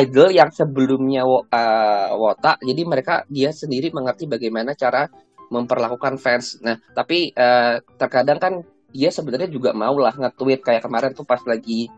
idol 0.00 0.32
yang 0.32 0.48
sebelumnya 0.48 1.20
eh, 1.28 2.08
wota 2.16 2.56
jadi 2.64 2.82
mereka 2.88 3.28
dia 3.28 3.52
sendiri 3.52 3.92
mengerti 3.92 4.24
bagaimana 4.24 4.72
cara 4.72 5.04
memperlakukan 5.50 6.16
fans. 6.16 6.62
Nah 6.64 6.80
tapi 6.96 7.34
eh, 7.34 7.82
terkadang 7.98 8.38
kan 8.40 8.54
dia 8.90 9.10
sebenarnya 9.12 9.50
juga 9.50 9.76
mau 9.76 9.98
lah 9.98 10.14
nge-tweet. 10.16 10.64
Kayak 10.64 10.86
kemarin 10.86 11.12
tuh 11.12 11.26
pas 11.26 11.42
lagi 11.44 11.90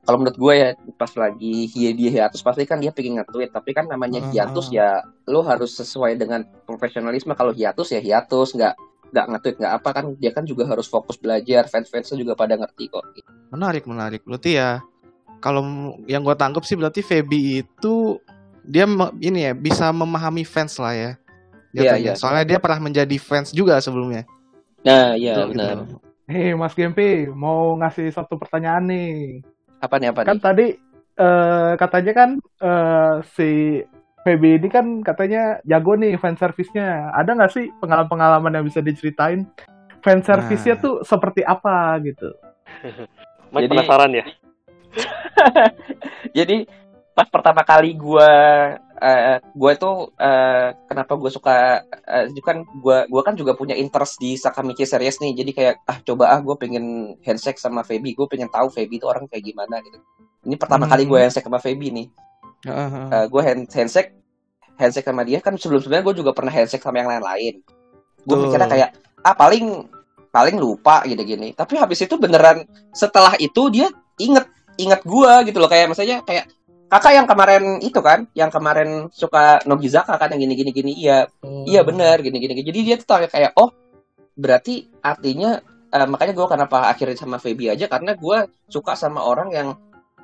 kalau 0.00 0.16
menurut 0.26 0.38
gue 0.40 0.54
ya 0.56 0.68
pas 0.96 1.12
lagi 1.14 1.68
dia 1.70 1.90
dia 1.92 2.10
hiatus 2.10 2.40
pasti 2.40 2.66
kan 2.66 2.82
dia 2.82 2.92
pengen 2.92 3.22
nge-tweet. 3.22 3.54
Tapi 3.54 3.70
kan 3.72 3.88
namanya 3.88 4.20
hiatus 4.28 4.68
ya 4.68 5.00
lo 5.30 5.40
harus 5.46 5.72
sesuai 5.78 6.18
dengan 6.20 6.44
profesionalisme. 6.66 7.32
Kalau 7.32 7.54
hiatus 7.54 7.94
ya 7.94 8.02
hiatus 8.02 8.52
nggak 8.58 8.74
nggak 9.10 9.26
nge-tweet 9.32 9.56
nggak 9.56 9.74
apa. 9.80 9.88
Kan 9.94 10.04
dia 10.18 10.30
kan 10.34 10.44
juga 10.44 10.66
harus 10.68 10.90
fokus 10.90 11.16
belajar. 11.16 11.70
Fans-fansnya 11.70 12.18
juga 12.18 12.36
pada 12.36 12.58
ngerti 12.58 12.90
kok. 12.90 13.06
Menarik, 13.54 13.86
menarik. 13.86 14.20
Berarti 14.26 14.58
ya 14.58 14.82
kalau 15.40 15.64
yang 16.04 16.20
gue 16.20 16.32
tangkap 16.34 16.62
sih 16.62 16.76
berarti 16.76 17.00
Feby 17.00 17.60
itu 17.60 18.20
dia 18.62 18.84
ini 19.18 19.40
ya 19.42 19.52
bisa 19.52 19.88
memahami 19.90 20.44
fans 20.44 20.76
lah 20.76 20.92
ya. 20.92 21.10
Iya, 21.70 21.96
Jatuhnya. 21.96 21.98
iya. 22.02 22.12
Soalnya 22.14 22.44
dia 22.46 22.58
pernah 22.58 22.80
menjadi 22.82 23.16
fans 23.16 23.50
juga 23.50 23.78
sebelumnya. 23.78 24.24
nah 24.80 25.12
iya 25.12 25.36
Gitu, 25.36 25.52
benar 25.52 25.76
gitu. 25.84 25.96
Nih 26.24 26.54
Mas 26.54 26.72
Gempi 26.72 27.08
mau 27.26 27.74
ngasih 27.76 28.08
satu 28.10 28.36
pertanyaan 28.36 28.86
nih. 28.86 29.42
apa 29.78 29.96
nih 29.96 30.08
apa 30.08 30.20
Kan 30.22 30.36
nih 30.36 30.42
tadi 30.42 30.66
eh, 31.16 31.72
katanya 31.74 32.12
kan 32.14 32.30
eh, 32.60 33.14
si 33.30 33.50
PB 34.20 34.42
ini 34.56 34.68
kan 34.68 35.00
katanya 35.00 35.58
jago 35.64 35.96
nih 35.96 36.16
fan 36.16 36.36
service-nya. 36.36 37.08
Ada 37.12 37.32
nggak 37.32 37.50
sih 37.50 37.72
pengalaman-pengalaman 37.76 38.52
yang 38.52 38.64
bisa 38.64 38.78
diceritain? 38.78 39.48
Fan 40.00 40.20
service-nya 40.20 40.76
Nah. 40.76 40.80
tuh 40.80 40.94
seperti 41.02 41.40
apa 41.42 41.96
gitu? 42.00 42.28
Masih 43.48 43.64
Jadi- 43.64 43.72
penasaran 43.74 44.10
ya? 44.12 44.24
jadi 46.38 46.66
pas 47.14 47.26
pertama 47.28 47.62
kali 47.66 47.94
gue 47.98 48.32
eh 49.00 49.40
gue 49.40 49.72
tuh 49.80 50.12
eh, 50.20 50.76
kenapa 50.84 51.16
gue 51.16 51.30
suka 51.32 51.80
itu 52.28 52.40
kan 52.44 52.60
gue 52.68 52.98
gua 53.08 53.22
kan 53.24 53.32
juga 53.32 53.56
punya 53.56 53.72
interest 53.72 54.20
di 54.20 54.36
Sakamichi 54.36 54.84
series 54.84 55.20
nih. 55.24 55.32
Jadi 55.32 55.50
kayak 55.56 55.74
ah 55.88 55.98
coba 56.04 56.36
ah 56.36 56.40
gue 56.44 56.56
pengen 56.60 57.16
handshake 57.24 57.56
sama 57.56 57.80
Feby. 57.80 58.12
Gue 58.12 58.28
pengen 58.28 58.52
tahu 58.52 58.68
Feby 58.68 59.00
itu 59.00 59.08
orang 59.08 59.24
kayak 59.24 59.44
gimana 59.44 59.80
gitu. 59.80 59.98
Ini 60.44 60.56
pertama 60.60 60.84
Hmm. 60.84 60.92
kali 60.92 61.04
gue 61.08 61.18
handshake 61.18 61.48
sama 61.48 61.60
Feby 61.60 61.88
nih. 61.92 62.06
Heeh. 62.60 63.24
gue 63.32 63.40
hand, 63.40 63.72
handshake 63.72 64.12
handshake 64.76 65.08
sama 65.08 65.24
dia 65.24 65.40
kan 65.40 65.56
sebelum 65.56 65.80
sebelumnya 65.80 66.04
gue 66.04 66.14
juga 66.20 66.30
pernah 66.36 66.52
handshake 66.52 66.84
sama 66.84 67.00
yang 67.00 67.08
lain-lain. 67.08 67.64
Gue 68.28 68.36
mikirnya 68.36 68.68
kayak 68.68 68.90
ah 69.24 69.32
paling 69.32 69.88
paling 70.30 70.56
lupa 70.62 71.02
gitu 71.10 71.18
gini 71.26 71.50
tapi 71.58 71.74
habis 71.74 72.06
itu 72.06 72.14
beneran 72.14 72.62
setelah 72.94 73.34
itu 73.42 73.66
dia 73.68 73.90
inget 74.22 74.46
inget 74.80 75.00
gue 75.02 75.32
gitu 75.46 75.58
loh. 75.58 75.68
Kayak 75.68 75.92
misalnya 75.92 76.24
kayak 76.24 76.48
kakak 76.86 77.12
yang 77.14 77.26
kemarin 77.26 77.64
itu 77.78 78.00
kan 78.00 78.26
yang 78.32 78.50
kemarin 78.50 79.06
suka 79.12 79.62
Nogizaka 79.62 80.16
kan 80.16 80.32
yang 80.32 80.42
gini 80.42 80.54
gini. 80.56 80.70
Gini 80.70 80.92
iya 80.96 81.28
iya 81.64 81.80
bener 81.82 82.18
gini 82.18 82.36
gini 82.36 82.60
jadi 82.60 82.78
dia 82.82 82.94
tuh 82.96 83.06
tahu 83.06 83.18
kayak 83.26 83.54
oh 83.54 83.70
berarti 84.34 84.74
artinya 84.98 85.60
eh, 85.86 86.06
makanya 86.06 86.32
gue 86.32 86.46
kenapa 86.46 86.88
akhirnya 86.88 87.14
sama 87.14 87.36
Feby 87.36 87.70
aja 87.70 87.86
karena 87.86 88.14
gue 88.14 88.38
suka 88.66 88.94
sama 88.94 89.20
orang 89.20 89.48
yang 89.50 89.68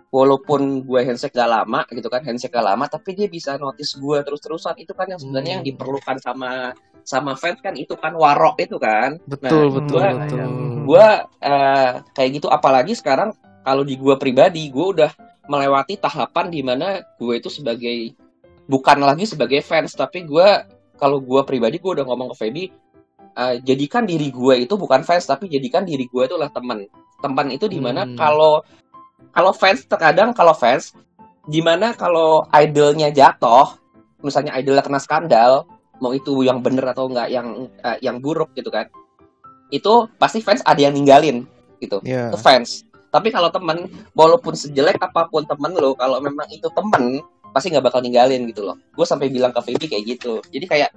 walaupun 0.08 0.82
gue 0.82 1.00
handshake 1.02 1.34
gak 1.34 1.50
lama 1.50 1.82
gitu 1.90 2.06
kan 2.06 2.22
handshake 2.22 2.50
gak 2.50 2.64
lama 2.64 2.86
tapi 2.86 3.12
dia 3.12 3.26
bisa 3.26 3.58
notice 3.58 3.94
gue 3.94 4.18
terus 4.22 4.40
terusan 4.40 4.74
itu 4.78 4.94
kan 4.94 5.06
yang 5.06 5.18
sebenarnya 5.18 5.60
yang 5.60 5.64
Hmm. 5.66 5.70
diperlukan 5.74 6.16
sama 6.18 6.72
sama 7.02 7.34
fans 7.34 7.58
kan 7.60 7.74
itu 7.74 7.94
kan 7.94 8.14
warok 8.14 8.58
itu 8.58 8.82
kan. 8.82 9.14
Betul, 9.22 9.70
Nah, 9.70 9.78
betul, 9.78 9.94
gua- 9.94 10.14
betul. 10.18 10.42
gue 10.82 11.06
eh, 11.40 11.90
kayak 12.10 12.30
gitu. 12.34 12.46
Apalagi 12.48 12.94
sekarang 12.94 13.30
kalau 13.66 13.82
di 13.82 13.98
gue 13.98 14.14
pribadi 14.14 14.70
gue 14.70 14.86
udah 14.94 15.10
melewati 15.50 15.98
tahapan 15.98 16.46
di 16.46 16.62
mana 16.62 17.02
gue 17.18 17.34
itu 17.34 17.50
sebagai 17.50 18.14
bukan 18.66 18.98
lagi 19.02 19.26
sebagai 19.26 19.58
fans 19.62 19.94
tapi 19.94 20.22
gue 20.22 20.46
kalau 20.94 21.18
gue 21.18 21.42
pribadi 21.42 21.82
gue 21.82 21.92
udah 21.92 22.06
ngomong 22.06 22.30
ke 22.34 22.36
Feby 22.38 22.64
eh, 23.34 23.54
jadikan 23.62 24.06
diri 24.06 24.30
gue 24.30 24.62
itu 24.62 24.74
bukan 24.74 25.02
fans 25.02 25.26
tapi 25.26 25.50
jadikan 25.50 25.82
diri 25.82 26.06
gue 26.06 26.22
itu 26.22 26.34
adalah 26.34 26.50
teman 26.50 26.86
teman 27.18 27.46
itu 27.50 27.66
di 27.66 27.82
mana 27.82 28.06
Hmm. 28.06 28.14
kalau 28.14 28.62
kalau 29.32 29.52
fans 29.52 29.82
terkadang 29.84 30.30
kalau 30.30 30.54
fans 30.54 30.94
di 31.46 31.58
mana 31.62 31.94
kalau 31.94 32.42
idolnya 32.50 33.10
jatuh 33.10 33.78
misalnya 34.22 34.54
idolnya 34.58 34.82
kena 34.82 34.98
skandal 34.98 35.62
mau 35.96 36.12
itu 36.12 36.42
yang 36.42 36.58
bener 36.60 36.84
atau 36.90 37.06
enggak 37.06 37.30
yang 37.30 37.70
eh, 37.82 37.98
yang 38.02 38.18
buruk 38.18 38.50
gitu 38.54 38.68
kan 38.68 38.86
itu 39.70 40.06
pasti 40.18 40.38
fans 40.42 40.62
ada 40.62 40.78
yang 40.78 40.94
ninggalin 40.94 41.46
gitu 41.78 42.02
Iya. 42.02 42.34
itu 42.34 42.38
fans 42.38 42.82
tapi 43.16 43.32
kalau 43.32 43.48
temen 43.48 43.88
walaupun 44.12 44.52
sejelek 44.52 45.00
apa 45.00 45.32
pun 45.32 45.48
temen 45.48 45.72
lo 45.72 45.96
kalau 45.96 46.20
memang 46.20 46.44
itu 46.52 46.68
temen 46.76 47.24
pasti 47.56 47.72
nggak 47.72 47.88
bakal 47.88 48.04
ninggalin 48.04 48.44
gitu 48.52 48.68
loh. 48.68 48.76
Gue 48.92 49.08
sampai 49.08 49.32
bilang 49.32 49.48
ke 49.48 49.64
Feby 49.64 49.88
kayak 49.88 50.04
gitu. 50.04 50.44
Jadi 50.52 50.68
kayak 50.68 50.90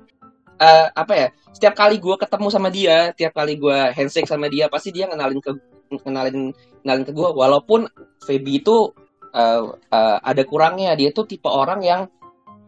eh, 0.59 0.87
apa 0.91 1.13
ya 1.15 1.27
setiap 1.55 1.71
kali 1.71 2.03
gue 2.03 2.15
ketemu 2.19 2.47
sama 2.51 2.67
dia 2.67 3.15
tiap 3.15 3.31
kali 3.31 3.55
gue 3.55 3.77
handshake 3.95 4.27
sama 4.27 4.51
dia 4.51 4.67
pasti 4.67 4.91
dia 4.91 5.07
ngenalin 5.07 5.39
ke 5.39 5.55
ngenalin 6.03 6.51
ngenalin 6.83 7.05
ke 7.07 7.11
gue 7.15 7.29
walaupun 7.31 7.87
Feby 8.27 8.59
itu 8.59 8.91
eh, 9.31 9.63
eh, 9.71 10.17
ada 10.19 10.43
kurangnya. 10.43 10.99
Dia 10.99 11.15
tuh 11.15 11.23
tipe 11.23 11.47
orang 11.47 11.79
yang 11.79 12.11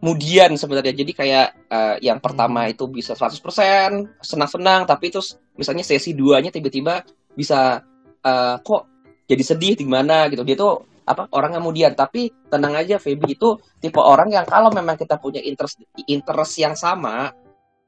kemudian 0.00 0.56
sebenarnya. 0.56 0.96
Jadi 0.96 1.12
kayak 1.12 1.48
eh, 1.68 1.96
yang 2.00 2.16
pertama 2.24 2.72
itu 2.72 2.88
bisa 2.88 3.12
100% 3.12 4.24
senang-senang 4.24 4.88
tapi 4.88 5.12
terus 5.12 5.36
misalnya 5.52 5.84
sesi 5.84 6.16
duanya 6.16 6.48
tiba-tiba 6.48 7.04
bisa 7.36 7.84
eh, 8.24 8.56
kok 8.64 8.91
jadi 9.32 9.44
sedih 9.56 9.74
di 9.80 9.86
mana 9.88 10.28
gitu. 10.28 10.44
Dia 10.44 10.56
tuh 10.60 10.84
apa 11.08 11.32
orang 11.32 11.56
kemudian. 11.56 11.96
Tapi 11.96 12.28
tenang 12.52 12.76
aja 12.76 13.00
Feby 13.00 13.34
itu 13.34 13.56
tipe 13.80 13.98
orang 13.98 14.28
yang 14.28 14.44
kalau 14.44 14.68
memang 14.68 15.00
kita 15.00 15.16
punya 15.16 15.40
interest 15.40 15.80
interest 16.04 16.54
yang 16.60 16.76
sama 16.76 17.32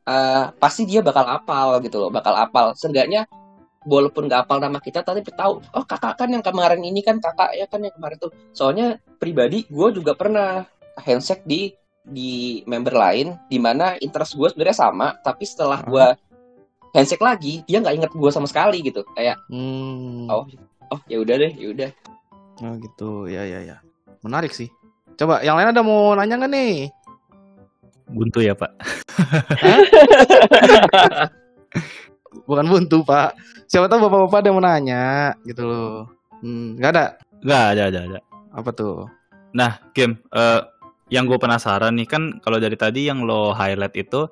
eh, 0.08 0.44
pasti 0.56 0.88
dia 0.88 1.04
bakal 1.04 1.28
apal 1.28 1.78
gitu 1.84 2.00
loh 2.00 2.10
bakal 2.10 2.32
apal. 2.32 2.72
Seenggaknya 2.72 3.28
walaupun 3.84 4.32
gak 4.32 4.48
apal 4.48 4.58
nama 4.64 4.80
kita 4.80 5.04
tapi 5.04 5.20
tahu 5.28 5.60
oh 5.60 5.84
kakak 5.84 6.16
kan 6.16 6.28
yang 6.32 6.40
kemarin 6.40 6.80
ini 6.80 7.04
kan 7.04 7.20
kakak 7.20 7.52
ya 7.52 7.68
kan 7.68 7.84
yang 7.84 7.92
kemarin 7.92 8.16
tuh. 8.16 8.32
Soalnya 8.56 8.96
pribadi 9.20 9.68
gue 9.68 9.88
juga 9.92 10.16
pernah 10.16 10.64
handshake 11.00 11.44
di 11.44 11.72
di 12.04 12.60
member 12.68 12.92
lain 12.92 13.36
di 13.48 13.56
mana 13.56 13.96
interest 14.00 14.36
gue 14.36 14.48
sebenarnya 14.52 14.76
sama 14.76 15.16
tapi 15.24 15.44
setelah 15.48 15.80
gue 15.84 16.06
handshake 16.94 17.24
lagi 17.24 17.64
dia 17.64 17.80
nggak 17.80 17.96
inget 17.96 18.12
gue 18.12 18.30
sama 18.32 18.48
sekali 18.48 18.80
gitu. 18.80 19.04
Kayak 19.12 19.36
Hmm. 19.52 20.28
Oh. 20.32 20.48
Oh 20.94 21.00
ya 21.10 21.18
udah 21.18 21.36
deh 21.36 21.52
ya 21.58 21.68
udah 21.74 21.90
Oh 22.62 22.78
gitu, 22.78 23.26
ya 23.26 23.42
ya 23.42 23.66
ya. 23.66 23.82
Menarik 24.22 24.54
sih. 24.54 24.70
Coba 25.18 25.42
yang 25.42 25.58
lain 25.58 25.74
ada 25.74 25.82
mau 25.82 26.14
nanya 26.14 26.38
nggak 26.38 26.54
nih? 26.54 26.86
Buntu 28.06 28.46
ya 28.46 28.54
Pak. 28.54 28.70
Bukan 32.50 32.66
buntu 32.68 33.00
pak. 33.06 33.38
Siapa 33.70 33.86
tahu 33.88 34.04
bapak-bapak 34.04 34.42
ada 34.42 34.52
yang 34.52 34.58
mau 34.58 34.66
nanya 34.66 35.32
gitu 35.48 35.64
loh. 35.64 36.04
Hmm, 36.44 36.76
nggak 36.76 36.92
ada. 36.92 37.16
Nggak 37.40 37.64
ada 37.72 37.82
ada 37.88 38.00
ada. 38.04 38.20
Apa 38.52 38.68
tuh? 38.74 39.08
Nah, 39.56 39.80
game 39.96 40.20
eh, 40.34 40.60
yang 41.08 41.24
gue 41.24 41.40
penasaran 41.40 41.96
nih 41.96 42.04
kan 42.04 42.36
kalau 42.44 42.60
dari 42.60 42.76
tadi 42.76 43.08
yang 43.08 43.24
lo 43.24 43.56
highlight 43.56 43.96
itu 43.96 44.28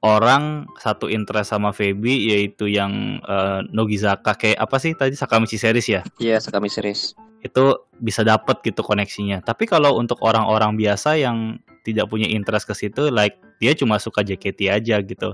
orang 0.00 0.64
satu 0.80 1.12
interest 1.12 1.52
sama 1.52 1.76
Feby 1.76 2.32
yaitu 2.32 2.68
yang 2.68 3.20
eh, 3.24 3.60
Nogizaka 3.72 4.36
kayak 4.36 4.58
apa 4.60 4.76
sih 4.80 4.96
tadi 4.96 5.12
Sakamichi 5.16 5.60
series 5.60 5.86
ya? 5.88 6.00
Iya, 6.16 6.40
Sakami 6.40 6.68
series. 6.72 7.14
itu 7.40 7.72
bisa 8.04 8.20
dapet 8.20 8.60
gitu 8.60 8.84
koneksinya. 8.84 9.40
Tapi 9.40 9.64
kalau 9.64 9.96
untuk 9.96 10.20
orang-orang 10.20 10.76
biasa 10.76 11.16
yang 11.16 11.56
tidak 11.88 12.12
punya 12.12 12.28
interest 12.28 12.68
ke 12.68 12.76
situ, 12.76 13.08
like 13.08 13.40
dia 13.64 13.72
cuma 13.72 13.96
suka 13.96 14.20
JKT 14.20 14.68
aja 14.68 15.00
gitu. 15.00 15.32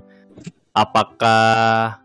Apakah 0.70 1.98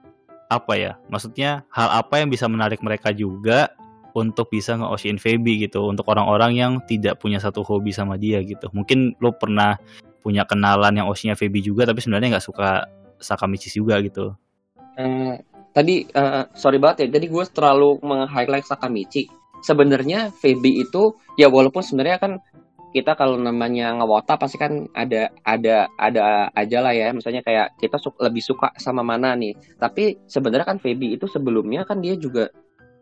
apa 0.50 0.74
ya? 0.74 0.98
Maksudnya 1.06 1.62
hal 1.70 2.02
apa 2.02 2.18
yang 2.18 2.34
bisa 2.34 2.50
menarik 2.50 2.82
mereka 2.82 3.14
juga 3.14 3.70
untuk 4.18 4.50
bisa 4.50 4.74
nge-oshin 4.74 5.22
Feby 5.22 5.70
gitu 5.70 5.86
untuk 5.86 6.10
orang-orang 6.10 6.58
yang 6.58 6.72
tidak 6.90 7.22
punya 7.22 7.38
satu 7.38 7.62
hobi 7.62 7.94
sama 7.94 8.18
dia 8.18 8.42
gitu. 8.42 8.74
Mungkin 8.74 9.22
lo 9.22 9.38
pernah 9.38 9.78
punya 10.22 10.46
kenalan 10.46 10.94
yang 10.96 11.10
oshinya 11.10 11.34
Feby 11.34 11.66
juga 11.66 11.90
tapi 11.90 12.00
sebenarnya 12.00 12.38
nggak 12.38 12.46
suka 12.46 12.86
Sakamichi 13.22 13.70
juga 13.70 14.02
gitu. 14.02 14.34
Eh, 14.98 15.36
tadi 15.74 16.06
eh, 16.10 16.44
sorry 16.58 16.82
banget 16.82 17.10
ya, 17.10 17.22
jadi 17.22 17.26
gue 17.30 17.44
terlalu 17.54 18.02
meng-highlight 18.02 18.66
Sakamichi. 18.66 19.30
Sebenarnya 19.62 20.34
Feby 20.42 20.82
itu 20.86 21.14
ya 21.38 21.50
walaupun 21.50 21.86
sebenarnya 21.86 22.18
kan 22.18 22.42
kita 22.92 23.16
kalau 23.16 23.40
namanya 23.40 23.96
ngewota 23.96 24.36
pasti 24.36 24.60
kan 24.60 24.86
ada 24.92 25.32
ada 25.48 25.88
ada 25.96 26.52
aja 26.52 26.84
lah 26.84 26.92
ya 26.92 27.16
misalnya 27.16 27.40
kayak 27.40 27.80
kita 27.80 27.96
su- 27.96 28.20
lebih 28.20 28.44
suka 28.44 28.68
sama 28.76 29.00
mana 29.00 29.32
nih 29.32 29.56
tapi 29.80 30.20
sebenarnya 30.28 30.68
kan 30.68 30.78
Feby 30.78 31.16
itu 31.16 31.26
sebelumnya 31.32 31.88
kan 31.88 32.04
dia 32.04 32.20
juga 32.20 32.52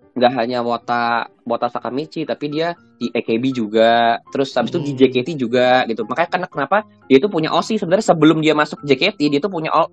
nggak 0.09 0.33
hanya 0.33 0.59
wota 0.59 1.27
wota 1.43 1.67
Sakamichi 1.67 2.23
tapi 2.23 2.49
dia 2.49 2.73
di 2.95 3.07
AKB 3.07 3.43
juga 3.51 4.17
terus 4.27 4.51
habis 4.51 4.69
itu 4.69 4.79
di 4.81 4.91
Hmm. 4.91 4.99
JKT 4.99 5.29
juga 5.35 5.85
gitu 5.85 6.03
makanya 6.03 6.29
karena 6.29 6.47
kenapa 6.47 6.77
dia 7.05 7.17
itu 7.17 7.27
punya 7.27 7.49
OSI 7.49 7.77
sebenarnya 7.77 8.07
sebelum 8.07 8.37
dia 8.39 8.51
masuk 8.51 8.81
JKT 8.81 9.29
dia 9.29 9.39
tuh 9.39 9.47
punya 9.47 9.69
o- 9.69 9.91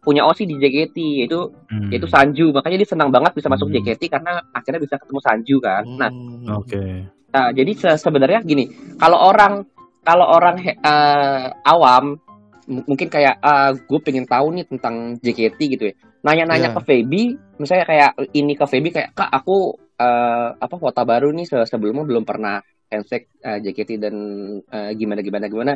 punya 0.00 0.24
OSI 0.24 0.44
di 0.44 0.56
JKT 0.56 0.96
yaitu 1.20 1.40
Hmm. 1.68 1.88
yaitu 1.88 2.08
Sanju 2.08 2.50
makanya 2.50 2.80
dia 2.80 2.88
senang 2.88 3.08
banget 3.08 3.32
bisa 3.32 3.46
masuk 3.46 3.68
Hmm. 3.68 3.76
JKT 3.78 4.08
karena 4.08 4.40
akhirnya 4.50 4.80
bisa 4.80 4.96
ketemu 4.96 5.20
Sanju 5.20 5.56
kan 5.58 5.82
nah 5.86 6.10
Hmm. 6.10 6.56
Oke. 6.56 6.84
Nah, 7.30 7.54
jadi 7.54 7.70
se- 7.72 7.94
sebenarnya 7.96 8.42
gini, 8.42 8.66
kalau 8.96 9.22
orang 9.22 9.62
kalau 10.02 10.26
orang 10.26 10.58
eh, 10.64 11.46
awam 11.62 12.18
mungkin 12.66 13.06
kayak 13.06 13.38
gue 13.80 13.98
pengen 14.00 14.24
tahu 14.24 14.50
nih 14.50 14.66
tentang 14.66 15.14
JKT 15.16 15.58
gitu 15.70 15.84
ya. 15.86 15.94
Nanya-nanya 16.20 16.70
Iya. 16.70 16.76
ke 16.76 16.80
Feby, 16.84 17.22
misalnya 17.56 17.86
kayak 17.88 18.10
ini 18.32 18.52
ke 18.52 18.64
Feby 18.64 18.88
kayak 18.92 19.10
Kak 19.12 19.30
aku 19.32 19.72
eh, 19.96 20.48
apa 20.52 20.74
kota 20.76 21.04
baru 21.04 21.32
nih 21.32 21.44
se- 21.44 21.64
sebelumnya 21.66 22.04
belum 22.04 22.24
pernah 22.24 22.60
handshake 22.86 23.40
eh, 23.40 23.58
JKT 23.58 23.90
dan 23.96 24.14
eh, 24.62 24.90
gimana 24.94 25.20
gimana 25.20 25.46
gimana. 25.46 25.72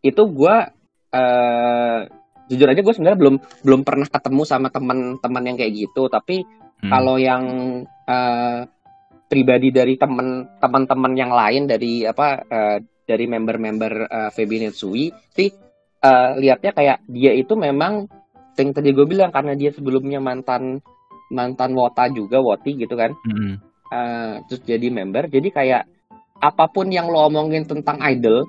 Itu 0.00 0.28
gue 0.28 0.54
eh 1.08 2.00
jujur 2.48 2.68
aja 2.68 2.80
gue 2.80 2.94
sebenarnya 2.94 3.20
belum 3.20 3.36
belum 3.64 3.80
pernah 3.84 4.08
ketemu 4.08 4.42
sama 4.44 4.68
teman-teman 4.68 5.42
yang 5.44 5.56
kayak 5.56 5.74
gitu, 5.74 6.08
tapi 6.08 6.44
Hmm. 6.78 6.94
kalau 6.94 7.18
yang 7.18 7.42
eh, 8.06 8.60
pribadi 9.26 9.68
dari 9.68 9.98
teman 9.98 10.46
teman-teman 10.56 11.12
yang 11.12 11.32
lain 11.34 11.66
dari 11.66 12.06
apa 12.06 12.38
eh, 12.46 12.78
dari 13.02 13.24
member-member 13.24 13.92
uh, 14.04 14.28
Febi 14.28 14.60
Netsui 14.60 15.08
sih 15.32 15.48
eh, 15.98 16.30
lihatnya 16.36 16.70
kayak 16.70 16.98
dia 17.08 17.32
itu 17.32 17.56
memang 17.56 18.04
yang 18.62 18.74
tadi 18.74 18.90
gue 18.90 19.06
bilang 19.06 19.30
karena 19.30 19.54
dia 19.54 19.70
sebelumnya 19.70 20.18
mantan 20.18 20.82
mantan 21.30 21.76
Wota 21.76 22.08
juga 22.10 22.40
Woti 22.42 22.74
gitu 22.74 22.94
kan. 22.98 23.14
Hmm. 23.24 23.60
Eh, 23.88 24.34
terus 24.50 24.60
jadi 24.68 24.88
member 24.92 25.32
jadi 25.32 25.48
kayak 25.48 25.82
apa 26.38 26.70
pun 26.70 26.92
yang 26.92 27.10
lo 27.10 27.26
omongin 27.26 27.66
tentang 27.66 27.98
idol 28.04 28.46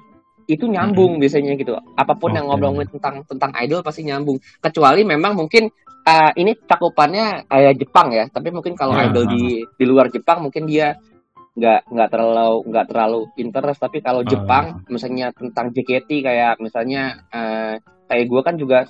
itu 0.50 0.66
nyambung 0.66 1.22
biasanya 1.22 1.54
gitu. 1.56 1.78
Apa 1.94 2.18
pun 2.18 2.34
yang 2.34 2.50
Oke. 2.50 2.58
ngomongin 2.58 2.90
tentang 2.90 3.22
tentang 3.30 3.54
idol 3.62 3.86
pasti 3.86 4.02
nyambung. 4.02 4.42
Kecuali 4.58 5.06
memang 5.06 5.38
mungkin 5.38 5.70
eh, 6.10 6.32
ini 6.42 6.58
cakupannya 6.66 7.46
kayak 7.46 7.78
Jepang 7.78 8.10
ya. 8.10 8.26
Tapi 8.28 8.50
mungkin 8.50 8.74
kalau 8.74 8.98
Ya, 8.98 9.14
idol 9.14 9.30
di 9.30 9.62
di 9.62 9.86
luar 9.86 10.10
Jepang 10.10 10.42
mungkin 10.42 10.66
dia 10.66 10.98
nggak 11.54 11.92
nggak 11.94 12.10
terlalu 12.10 12.58
nggak 12.66 12.86
terlalu 12.90 13.20
interest. 13.38 13.80
Tapi 13.80 14.02
kalau 14.02 14.26
Ah. 14.26 14.30
Jepang 14.30 14.66
misalnya 14.90 15.30
tentang 15.38 15.70
JKT 15.70 16.10
kayak 16.26 16.58
misalnya 16.58 17.30
eh, 17.30 17.78
kayak 18.10 18.26
gue 18.26 18.42
kan 18.42 18.56
juga 18.58 18.90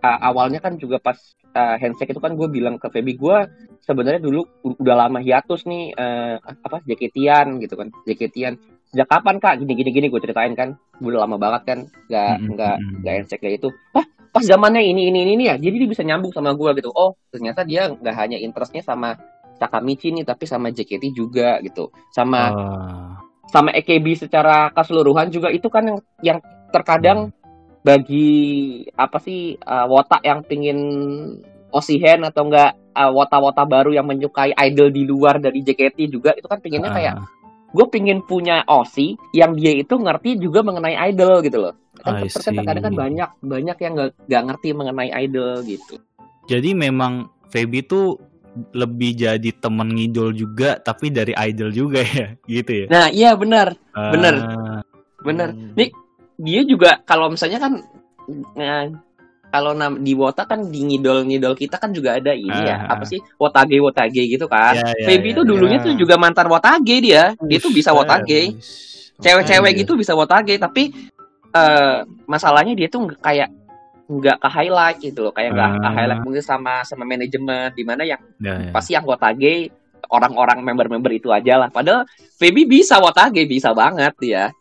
eh, 0.00 0.18
awalnya 0.22 0.60
kan 0.60 0.76
juga 0.76 0.98
pas 0.98 1.16
eh, 1.52 1.76
handshake 1.80 2.12
itu 2.12 2.20
kan 2.20 2.36
gue 2.36 2.48
bilang 2.48 2.76
ke 2.76 2.88
Feby 2.88 3.16
gue 3.16 3.36
sebenarnya 3.80 4.18
dulu 4.18 4.42
udah 4.66 4.96
lama 5.06 5.22
hiatus 5.22 5.64
nih 5.64 5.94
eh, 5.94 6.36
apa 6.42 6.82
JKT-an 6.82 7.60
gitu 7.62 7.74
kan. 7.74 7.88
JKT-an 8.04 8.54
sejak 8.86 9.08
kapan 9.08 9.36
kak? 9.38 9.58
Gini 9.62 9.72
gini 9.74 9.90
gini 9.90 10.06
gue 10.08 10.20
ceritain 10.20 10.52
kan. 10.52 10.74
Gue 10.98 11.14
udah 11.14 11.24
lama 11.24 11.36
banget 11.38 11.62
kan 11.64 11.78
nggak 12.08 12.32
Mm-mm, 12.36 12.50
nggak 12.54 12.76
mm-mm. 12.76 12.98
nggak 13.02 13.14
handshake 13.14 13.42
kayak 13.42 13.56
itu 13.60 13.68
wah 13.92 14.04
pas 14.30 14.44
zamannya 14.44 14.84
ini 14.84 15.08
ini 15.08 15.32
ini 15.32 15.44
ya? 15.48 15.56
Jadi 15.56 15.76
dia 15.80 15.88
bisa 15.88 16.04
nyambung 16.04 16.32
sama 16.34 16.52
gue 16.52 16.70
gitu. 16.76 16.90
Oh 16.92 17.16
ternyata 17.32 17.64
dia 17.64 17.88
nggak 17.88 18.14
hanya 18.16 18.36
interestnya 18.36 18.84
sama 18.84 19.16
Sakamichi 19.56 20.12
nih 20.12 20.28
tapi 20.28 20.44
sama 20.44 20.68
JKT 20.68 21.16
juga 21.16 21.56
gitu. 21.64 21.88
Sama 22.12 22.52
Ah. 22.52 23.16
sama 23.46 23.70
EKB 23.72 24.26
secara 24.26 24.68
keseluruhan 24.74 25.30
juga 25.30 25.48
itu 25.48 25.70
kan 25.70 25.86
yang 25.86 25.98
yang 26.20 26.38
terkadang 26.68 27.30
bagi 27.86 28.28
apa 28.98 29.22
sih 29.22 29.54
uh, 29.54 29.86
wota 29.86 30.18
yang 30.26 30.42
pingin 30.42 30.78
osihen 31.70 32.26
atau 32.26 32.50
enggak 32.50 32.74
uh, 32.92 33.14
wota-wota 33.14 33.62
baru 33.62 33.94
yang 33.94 34.10
menyukai 34.10 34.50
idol 34.58 34.90
di 34.90 35.06
luar 35.06 35.38
dari 35.38 35.62
JKT 35.62 36.10
juga 36.10 36.34
itu 36.34 36.50
kan 36.50 36.58
pinginnya 36.58 36.90
kayak 36.90 37.14
Ah. 37.14 37.28
gue 37.70 37.86
pingin 37.86 38.24
punya 38.24 38.66
osi 38.66 39.14
yang 39.30 39.54
dia 39.54 39.70
itu 39.70 39.94
ngerti 39.94 40.40
juga 40.40 40.66
mengenai 40.66 40.96
idol 41.12 41.38
gitu 41.44 41.60
loh 41.60 41.74
kan 42.02 42.22
I 42.22 42.30
terkadang 42.30 42.90
kan 42.90 42.94
banyak 42.94 43.30
banyak 43.42 43.76
yang 43.78 43.92
nggak 43.94 44.10
nggak 44.26 44.42
ngerti 44.50 44.68
mengenai 44.72 45.10
idol 45.22 45.62
gitu 45.62 45.94
Jadi 46.46 46.74
memang 46.74 47.26
Feby 47.50 47.82
tuh 47.84 48.16
lebih 48.72 49.18
jadi 49.18 49.50
temen 49.58 49.92
ngidol 49.92 50.30
juga 50.32 50.78
tapi 50.78 51.10
dari 51.10 51.34
idol 51.36 51.68
juga 51.68 52.00
ya 52.00 52.32
gitu 52.56 52.72
ya. 52.72 52.86
nah 52.88 53.06
iya 53.10 53.30
benar 53.36 53.74
Bener. 53.92 54.34
Ah. 54.40 54.80
benar 55.20 55.48
Hmm. 55.52 55.74
Nih, 55.74 55.90
dia 56.36 56.60
juga 56.62 57.00
kalau 57.02 57.28
misalnya 57.28 57.58
kan 57.58 57.72
nah, 58.52 58.86
kalau 59.46 59.72
di 59.96 60.12
Wota 60.12 60.44
kan 60.44 60.68
di 60.68 60.84
ngidol-ngidol 60.84 61.54
kita 61.54 61.80
kan 61.80 61.88
juga 61.90 62.18
ada 62.18 62.34
ini 62.34 62.50
ya 62.50 62.76
Ah. 62.84 62.98
apa 62.98 63.04
sih 63.04 63.16
Wotage 63.36 63.78
Wotage 63.80 64.22
gitu 64.26 64.44
kan 64.46 64.76
Ya, 64.76 64.84
ya, 64.92 65.06
Feby 65.06 65.32
ya, 65.32 65.36
tuh 65.40 65.44
ya. 65.44 65.48
dulunya 65.48 65.78
tuh 65.80 65.92
juga 65.94 66.14
mantan 66.20 66.50
Wotage 66.50 66.96
dia 67.00 67.32
dia 67.38 67.58
tuh 67.58 67.72
bisa 67.72 67.94
Wotage 67.96 68.52
cewek-cewek 69.16 69.72
gitu 69.80 69.96
bisa 69.96 70.12
Wotage 70.12 70.60
tapi 70.60 70.92
eh 71.50 71.96
masalahnya 72.28 72.76
dia 72.76 72.88
tuh 72.90 73.08
kayak 73.16 73.48
nggak 74.06 74.38
ke 74.38 74.48
highlight 74.50 74.98
gitu 75.00 75.18
loh 75.24 75.32
kayak 75.32 75.50
nggak 75.50 75.70
ke 75.72 75.88
Ah. 75.88 75.92
highlight 75.94 76.20
mungkin 76.20 76.44
sama 76.44 76.84
sama 76.84 77.02
manajemen 77.02 77.72
di 77.72 77.82
mana 77.82 78.04
yang 78.04 78.20
Ya, 78.38 78.60
ya. 78.60 78.70
pasti 78.70 78.92
yang 78.92 79.08
Wotage 79.08 79.72
orang-orang 80.06 80.60
member-member 80.62 81.10
itu 81.10 81.32
aja 81.32 81.56
lah 81.56 81.72
padahal 81.72 82.04
Feby 82.36 82.68
bisa 82.68 83.00
Wotage 83.00 83.48
bisa 83.48 83.72
banget 83.72 84.12
dia 84.20 84.52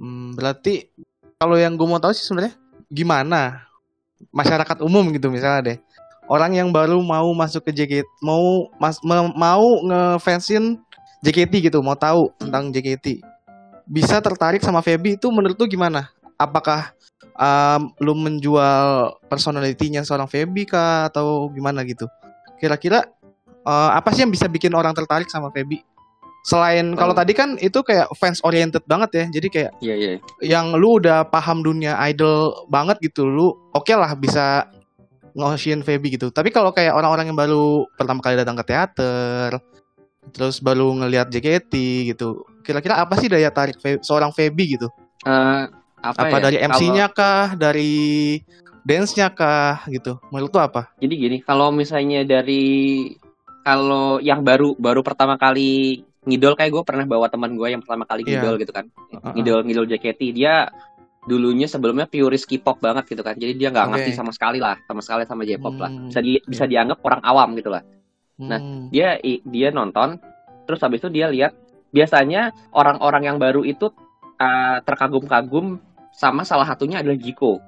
Hmm, 0.00 0.32
berarti 0.32 0.88
kalau 1.36 1.60
yang 1.60 1.76
gue 1.76 1.84
mau 1.84 2.00
tahu 2.00 2.16
sih 2.16 2.24
sebenarnya 2.24 2.56
gimana 2.88 3.68
masyarakat 4.32 4.80
umum 4.80 5.12
gitu 5.12 5.28
misalnya 5.28 5.60
deh. 5.60 5.78
Orang 6.30 6.56
yang 6.56 6.72
baru 6.72 6.96
mau 7.04 7.28
masuk 7.36 7.68
ke 7.68 7.72
JKT 7.74 8.08
mau 8.24 8.70
mas, 8.80 8.96
me- 9.04 9.34
mau 9.36 9.66
ngefansin 9.84 10.80
JKT 11.20 11.68
gitu 11.68 11.84
mau 11.84 11.98
tahu 11.98 12.32
tentang 12.40 12.72
JKT 12.72 13.20
bisa 13.90 14.22
tertarik 14.22 14.62
sama 14.62 14.78
Feby 14.86 15.18
itu 15.18 15.26
menurut 15.34 15.58
lu 15.58 15.66
gimana? 15.66 16.14
Apakah 16.38 16.94
um, 17.34 17.90
lu 17.98 18.14
menjual 18.14 19.18
personalitinya 19.26 20.06
seorang 20.06 20.30
Feby 20.30 20.70
kah 20.70 21.10
atau 21.10 21.50
gimana 21.50 21.82
gitu? 21.82 22.06
Kira-kira 22.62 23.10
uh, 23.66 23.90
apa 23.90 24.14
sih 24.14 24.22
yang 24.22 24.30
bisa 24.30 24.46
bikin 24.46 24.70
orang 24.78 24.94
tertarik 24.94 25.26
sama 25.26 25.50
Feby 25.50 25.82
selain 26.42 26.92
kalau 26.94 27.12
Oh. 27.12 27.18
tadi 27.18 27.32
kan 27.32 27.54
itu 27.56 27.80
kayak 27.80 28.08
fans 28.14 28.40
oriented 28.40 28.80
banget 28.84 29.10
ya. 29.12 29.24
Jadi 29.30 29.48
kayak 29.48 29.70
iya 29.78 29.94
iya. 29.94 30.08
yang 30.40 30.72
lu 30.72 30.96
udah 30.96 31.24
paham 31.24 31.60
dunia 31.60 32.00
idol 32.02 32.52
banget 32.66 32.96
gitu 33.00 33.24
lu 33.24 33.46
oke 33.70 33.90
lah 33.90 34.12
bisa 34.14 34.64
ngoshin 35.32 35.80
Feby 35.80 36.14
gitu. 36.14 36.28
Tapi 36.28 36.48
kalau 36.48 36.70
kayak 36.70 36.92
orang-orang 36.92 37.28
yang 37.28 37.38
baru 37.38 37.86
pertama 37.94 38.18
kali 38.18 38.34
datang 38.34 38.56
ke 38.56 38.64
teater 38.66 39.60
terus 40.30 40.58
baru 40.58 40.92
ngelihat 40.94 41.28
JKT 41.28 41.72
gitu 42.08 42.44
kira-kira 42.60 43.00
apa 43.00 43.16
sih 43.16 43.26
daya 43.26 43.48
tarik 43.48 43.76
Fe- 43.76 44.00
seorang 44.00 44.30
Feby 44.30 44.76
gitu? 44.76 44.88
Eh, 45.24 45.64
apa, 46.00 46.16
apa 46.18 46.36
ya? 46.38 46.42
dari 46.42 46.56
Kalau- 46.56 46.68
MC-nya 46.72 47.06
kah? 47.08 47.46
Dari 47.54 47.92
dance-nya 48.80 49.28
kah 49.28 49.84
gitu? 49.86 50.16
Menurut 50.28 50.50
lu 50.50 50.60
apa? 50.60 50.88
Jadi 50.96 51.14
gini, 51.14 51.36
kalau 51.40 51.68
misalnya 51.70 52.24
dari 52.24 53.08
kalau 53.60 54.16
yang 54.18 54.40
baru 54.40 54.72
baru 54.74 55.00
pertama 55.00 55.36
kali 55.36 56.00
ngidol 56.20 56.52
kayak 56.52 56.70
gue 56.70 56.82
pernah 56.84 57.04
bawa 57.04 57.26
teman 57.26 57.56
gue 57.56 57.68
yang 57.68 57.80
pertama 57.80 58.04
kali 58.04 58.22
Iya. 58.22 58.40
ngidol 58.40 58.54
gitu 58.60 58.72
kan, 58.72 58.86
Heeh. 58.88 59.32
ngidol 59.36 59.60
ngidol 59.64 59.86
JKT 59.86 60.20
dia 60.32 60.68
dulunya 61.20 61.68
sebelumnya 61.68 62.04
purist 62.04 62.44
K-pop 62.44 62.80
banget 62.80 63.04
gitu 63.08 63.20
kan, 63.20 63.36
jadi 63.36 63.52
dia 63.52 63.68
nggak 63.68 63.86
Oke. 63.86 63.92
ngerti 63.94 64.10
sama 64.12 64.32
sekali 64.32 64.56
lah, 64.56 64.76
sama 64.84 65.00
sekali 65.00 65.24
sama 65.24 65.44
J-pop 65.44 65.76
lah, 65.76 65.88
Hmm. 65.92 66.08
bisa 66.08 66.20
di, 66.20 66.40
bisa 66.42 66.64
dianggap 66.64 66.98
orang 67.00 67.20
awam 67.20 67.52
gitu 67.54 67.68
lah. 67.68 67.84
Nah, 68.40 68.56
Hmm. 68.56 68.88
Dia 68.88 69.20
i- 69.20 69.44
dia 69.44 69.68
nonton, 69.68 70.16
terus 70.64 70.80
habis 70.80 71.00
itu 71.00 71.12
dia 71.12 71.28
lihat 71.28 71.52
biasanya 71.92 72.52
orang-orang 72.72 73.22
yang 73.24 73.36
baru 73.36 73.60
itu 73.62 73.92
uh, 74.40 74.80
terkagum-kagum 74.80 75.76
sama 76.10 76.40
salah 76.42 76.64
satunya 76.64 77.04
adalah 77.04 77.20
Jiko. 77.20 77.60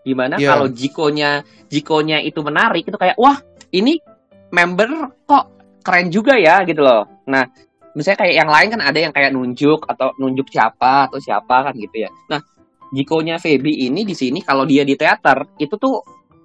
Di 0.00 0.16
mana 0.16 0.40
Iya. 0.40 0.56
kalau 0.56 0.68
Jikonya 0.68 1.44
Jikonya 1.68 2.20
itu 2.20 2.40
menarik 2.40 2.84
itu 2.84 2.96
kayak 2.96 3.16
wah 3.16 3.36
ini 3.68 4.00
member 4.48 4.88
kok 5.24 5.44
keren 5.80 6.08
juga 6.08 6.36
ya 6.36 6.64
gitu 6.64 6.80
loh. 6.80 7.04
Nah 7.26 7.44
misalnya 7.94 8.18
kayak 8.20 8.34
yang 8.34 8.50
lain 8.50 8.68
kan 8.74 8.80
ada 8.82 8.98
yang 8.98 9.12
kayak 9.14 9.30
nunjuk 9.30 9.86
atau 9.86 10.10
nunjuk 10.18 10.50
siapa 10.50 11.06
atau 11.08 11.18
siapa 11.18 11.70
kan 11.70 11.74
gitu 11.74 12.04
ya. 12.04 12.10
Nah, 12.28 12.42
Jikonya 12.90 13.38
Feby 13.38 13.86
ini 13.86 14.02
di 14.02 14.14
sini 14.14 14.38
kalau 14.38 14.62
dia 14.62 14.82
di 14.82 14.94
teater 14.94 15.58
itu 15.58 15.74
tuh 15.74 16.02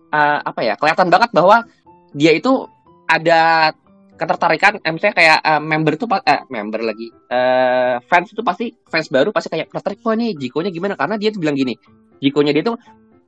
eh, 0.09 0.39
apa 0.41 0.61
ya 0.61 0.73
kelihatan 0.73 1.09
banget 1.09 1.29
bahwa 1.29 1.61
dia 2.09 2.33
itu 2.33 2.65
ada 3.05 3.69
ketertarikan 4.17 4.81
eh, 4.81 4.91
misalnya 4.91 5.15
kayak 5.15 5.39
eh, 5.39 5.61
member 5.61 5.93
pa- 6.05 6.25
eh, 6.25 6.41
member 6.49 6.81
lagi 6.81 7.07
eh, 7.07 7.95
fans 8.03 8.33
itu 8.33 8.41
pasti 8.41 8.73
fans 8.85 9.07
baru 9.07 9.29
pasti 9.29 9.47
kayak 9.47 9.69
tertarik 9.69 10.01
wah 10.01 10.17
nih 10.17 10.33
Jikonya 10.35 10.69
gimana 10.69 10.97
karena 10.97 11.15
dia 11.15 11.29
tuh 11.29 11.39
bilang 11.39 11.55
gini 11.55 11.77
Jikonya 12.19 12.51
dia 12.51 12.65
tuh 12.65 12.75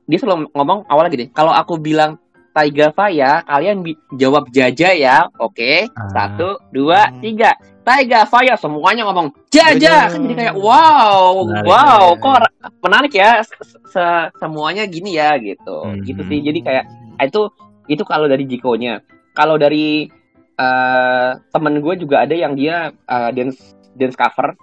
dia 0.04 0.18
selalu 0.18 0.50
ngomong 0.52 0.84
awalnya 0.90 1.10
gini 1.14 1.26
kalau 1.30 1.54
aku 1.54 1.78
bilang 1.78 2.18
Taiga 2.52 2.92
Faya 2.92 3.40
kalian 3.48 3.80
jawab 4.12 4.50
Jaja 4.52 4.92
ya 4.92 5.24
oke 5.40 5.88
Ah. 5.94 6.10
satu 6.12 6.60
dua 6.68 7.08
Hmm. 7.08 7.22
tiga 7.22 7.56
Taiga 7.82 8.22
Faya 8.24 8.54
semuanya 8.54 9.02
ngomong 9.04 9.34
Jaja. 9.50 10.06
Kan 10.10 10.22
jadi 10.30 10.34
kayak 10.38 10.54
wow 10.54 11.42
Menarik, 11.42 11.66
wow 11.66 12.04
menarik. 12.14 12.50
kok 12.62 12.80
menarik 12.80 13.12
ya 13.12 13.30
Se- 13.42 13.58
se- 13.90 14.28
semuanya 14.38 14.86
gini 14.86 15.18
ya 15.18 15.34
gitu. 15.38 15.82
Hmm. 15.82 15.98
gitu 16.06 16.22
sih. 16.30 16.38
Jadi 16.40 16.62
kayak 16.62 16.84
ah, 17.18 17.26
itu 17.26 17.50
itu 17.90 18.02
kalau 18.06 18.30
dari 18.30 18.46
Jikonya. 18.46 19.02
Kalau 19.34 19.58
dari 19.58 20.06
eh 20.52 21.30
temen 21.50 21.74
gue 21.80 21.94
juga 21.98 22.22
ada 22.22 22.34
yang 22.38 22.54
dia 22.54 22.90
eh, 22.94 23.30
dance 23.34 23.74
dance 23.98 24.14
cover. 24.14 24.54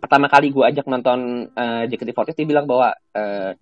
Pertama 0.00 0.28
kali 0.28 0.48
gue 0.48 0.64
ajak 0.64 0.88
nonton 0.88 1.48
eh, 1.52 1.82
JKT48 1.88 2.32
dia 2.32 2.48
bilang 2.48 2.64
bahwa 2.64 2.96
eh, 3.12 3.52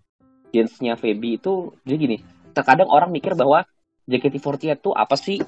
dance-nya 0.52 0.94
Feby 0.94 1.42
itu 1.42 1.74
jadi 1.82 1.96
gini. 1.98 2.16
Terkadang 2.52 2.86
orang 2.86 3.10
mikir 3.10 3.32
bahwa 3.34 3.64
JKT48 4.06 4.78
itu 4.78 4.90
apa 4.92 5.16
sih 5.16 5.38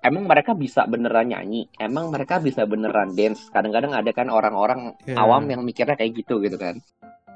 emang 0.00 0.24
mereka 0.24 0.52
bisa 0.52 0.84
beneran 0.84 1.28
nyanyi 1.28 1.68
emang 1.76 2.08
mereka 2.08 2.38
bisa 2.38 2.64
beneran 2.64 3.12
dance 3.12 3.48
kadang-kadang 3.48 3.92
ada 3.92 4.10
kan 4.10 4.28
orang-orang 4.28 4.96
Iya. 5.04 5.16
awam 5.16 5.44
yang 5.46 5.60
mikirnya 5.60 5.94
kayak 5.94 6.24
gitu 6.24 6.40
gitu 6.40 6.56
kan 6.56 6.80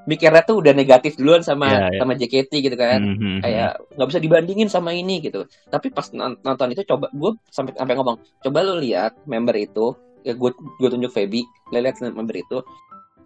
mikirnya 0.05 0.45
tuh 0.45 0.61
udah 0.61 0.77
negatif 0.77 1.17
duluan 1.17 1.41
sama 1.41 1.65
Iya, 1.69 1.81
iya. 1.89 1.99
sama 2.01 2.13
JKT 2.13 2.53
gitu 2.61 2.77
kan 2.77 3.01
Mhm. 3.01 3.41
kayak 3.41 3.71
nggak 3.97 4.09
bisa 4.13 4.21
dibandingin 4.21 4.69
sama 4.69 4.93
ini 4.93 5.21
gitu 5.21 5.49
tapi 5.69 5.89
pas 5.89 6.09
non- 6.13 6.37
nonton 6.41 6.73
itu 6.73 6.85
coba 6.85 7.09
gue 7.09 7.31
sampai 7.49 7.73
sampai 7.73 7.95
ngomong 7.97 8.17
coba 8.41 8.59
lu 8.63 8.81
lihat 8.81 9.17
member 9.25 9.57
itu 9.57 9.97
ya 10.21 10.33
gue 10.33 10.51
gue 10.53 10.89
tunjuk 10.89 11.09
Feby 11.09 11.41
lu 11.73 11.79
lihat 11.81 11.97
member 12.01 12.37
itu 12.37 12.59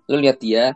lu 0.06 0.16
lihat 0.18 0.38
dia 0.38 0.74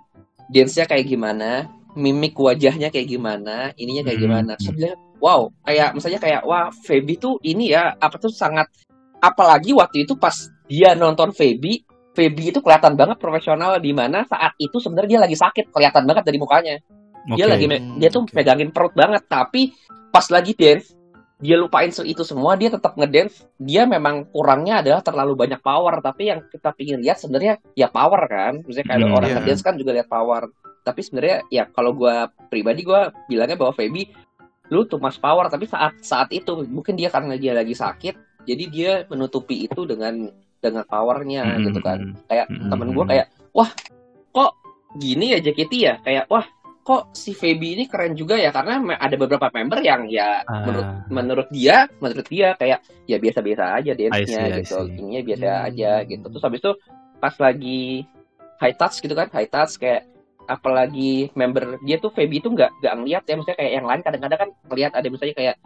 dance 0.51 0.75
nya 0.75 0.87
kayak 0.87 1.07
gimana 1.07 1.71
mimik 1.95 2.35
wajahnya 2.35 2.89
kayak 2.89 3.07
gimana 3.07 3.71
ininya 3.77 4.03
kayak 4.03 4.19
Hmm. 4.19 4.27
gimana 4.27 4.53
Terus 4.57 4.75
dia, 4.75 4.93
wow 5.23 5.47
kayak 5.63 5.95
misalnya 5.95 6.19
kayak 6.19 6.43
wah 6.43 6.75
Feby 6.75 7.15
tuh 7.23 7.39
ini 7.47 7.71
ya 7.71 7.95
apa 7.95 8.19
tuh 8.19 8.35
sangat 8.35 8.67
apalagi 9.23 9.71
waktu 9.71 10.03
itu 10.03 10.19
pas 10.19 10.35
dia 10.67 10.99
nonton 10.99 11.31
Feby 11.31 11.87
Feby 12.13 12.51
itu 12.51 12.59
kelihatan 12.59 12.99
banget 12.99 13.23
profesional 13.23 13.79
di 13.79 13.95
mana 13.95 14.27
saat 14.27 14.59
itu 14.59 14.83
sebenarnya 14.83 15.17
dia 15.17 15.21
lagi 15.23 15.37
sakit 15.39 15.71
kelihatan 15.71 16.03
banget 16.05 16.27
dari 16.27 16.39
mukanya 16.43 16.75
dia 17.39 17.47
Oke. 17.47 17.53
lagi 17.55 17.67
dia 18.03 18.09
tuh 18.11 18.27
oke. 18.27 18.35
pegangin 18.35 18.75
perut 18.75 18.91
banget 18.99 19.23
tapi 19.31 19.71
pas 20.11 20.27
lagi 20.27 20.59
dance 20.59 20.91
dia 21.43 21.59
lupain 21.59 21.91
itu 21.91 22.23
semua 22.23 22.55
dia 22.55 22.71
tetap 22.71 22.95
ngedance 22.95 23.43
dia 23.59 23.83
memang 23.83 24.31
kurangnya 24.31 24.79
adalah 24.79 25.03
terlalu 25.03 25.35
banyak 25.35 25.59
power 25.59 25.99
tapi 25.99 26.31
yang 26.31 26.47
kita 26.47 26.71
pingin 26.71 27.03
lihat 27.03 27.19
sebenarnya 27.19 27.59
ya 27.75 27.91
power 27.91 28.31
kan 28.31 28.63
misalnya 28.63 28.87
kayak 28.95 29.01
Hmm, 29.03 29.17
orang 29.19 29.31
iya. 29.31 29.37
ngedance 29.43 29.63
kan 29.67 29.75
juga 29.75 29.91
lihat 29.91 30.07
power 30.07 30.47
tapi 30.83 31.01
sebenarnya 31.03 31.47
ya 31.51 31.67
kalau 31.71 31.95
gua 31.95 32.31
pribadi 32.47 32.87
gua 32.87 33.11
bilangnya 33.27 33.59
bahwa 33.59 33.75
Feby 33.75 34.07
lu 34.71 34.87
tuh 34.87 35.03
mas 35.03 35.19
power 35.19 35.51
tapi 35.51 35.67
saat 35.67 35.99
saat 36.01 36.31
itu 36.31 36.63
mungkin 36.69 36.95
dia 36.95 37.11
karena 37.11 37.35
dia 37.35 37.53
lagi 37.53 37.75
sakit 37.75 38.47
jadi 38.47 38.65
dia 38.71 38.93
menutupi 39.11 39.67
itu 39.67 39.83
dengan 39.83 40.31
dengan 40.63 40.87
powernya 40.87 41.59
Mhm. 41.59 41.63
gitu 41.67 41.81
kan 41.83 41.99
kayak 42.31 42.47
Mhm. 42.47 42.71
temen 42.71 42.89
gue 42.95 43.05
kayak 43.05 43.27
wah 43.51 43.71
kok 44.31 44.53
gini 44.97 45.35
ya 45.35 45.39
JKT 45.43 45.73
ya 45.75 45.95
kayak 46.01 46.25
wah 46.31 46.47
kok 46.83 47.15
si 47.15 47.31
Feby 47.31 47.79
ini 47.79 47.85
keren 47.87 48.15
juga 48.15 48.35
ya 48.35 48.51
karena 48.51 48.83
ada 48.99 49.15
beberapa 49.15 49.47
member 49.55 49.79
yang 49.83 50.11
ya 50.11 50.43
Ah. 50.47 50.67
menurut 50.67 50.89
menurut 51.11 51.49
dia 51.51 51.87
menurut 51.99 52.27
dia 52.27 52.55
kayak 52.59 52.83
ya 53.07 53.17
biasa-biasa 53.23 53.65
aja 53.79 53.93
dance-nya 53.95 54.43
gitu 54.63 54.79
ininya 54.91 55.23
biasa 55.23 55.47
Hmm. 55.47 55.67
aja 55.71 55.91
gitu 56.07 56.25
terus 56.27 56.43
habis 56.43 56.61
itu 56.63 56.73
pas 57.19 57.35
lagi 57.39 58.03
high 58.59 58.75
touch 58.75 58.99
gitu 58.99 59.15
kan 59.15 59.31
high 59.31 59.47
touch 59.47 59.79
kayak 59.79 60.07
apalagi 60.47 61.31
member 61.39 61.79
dia 61.87 61.97
tuh 62.03 62.11
Feby 62.11 62.43
itu 62.43 62.51
nggak 62.51 62.83
nggak 62.83 62.95
ngeliat 62.99 63.23
ya 63.27 63.35
maksudnya 63.39 63.59
kayak 63.59 63.73
yang 63.79 63.87
lain 63.87 64.03
kadang-kadang 64.03 64.39
kan 64.39 64.51
ngeliat 64.71 64.93
ada 64.95 65.07
misalnya 65.07 65.37
kayak 65.39 65.57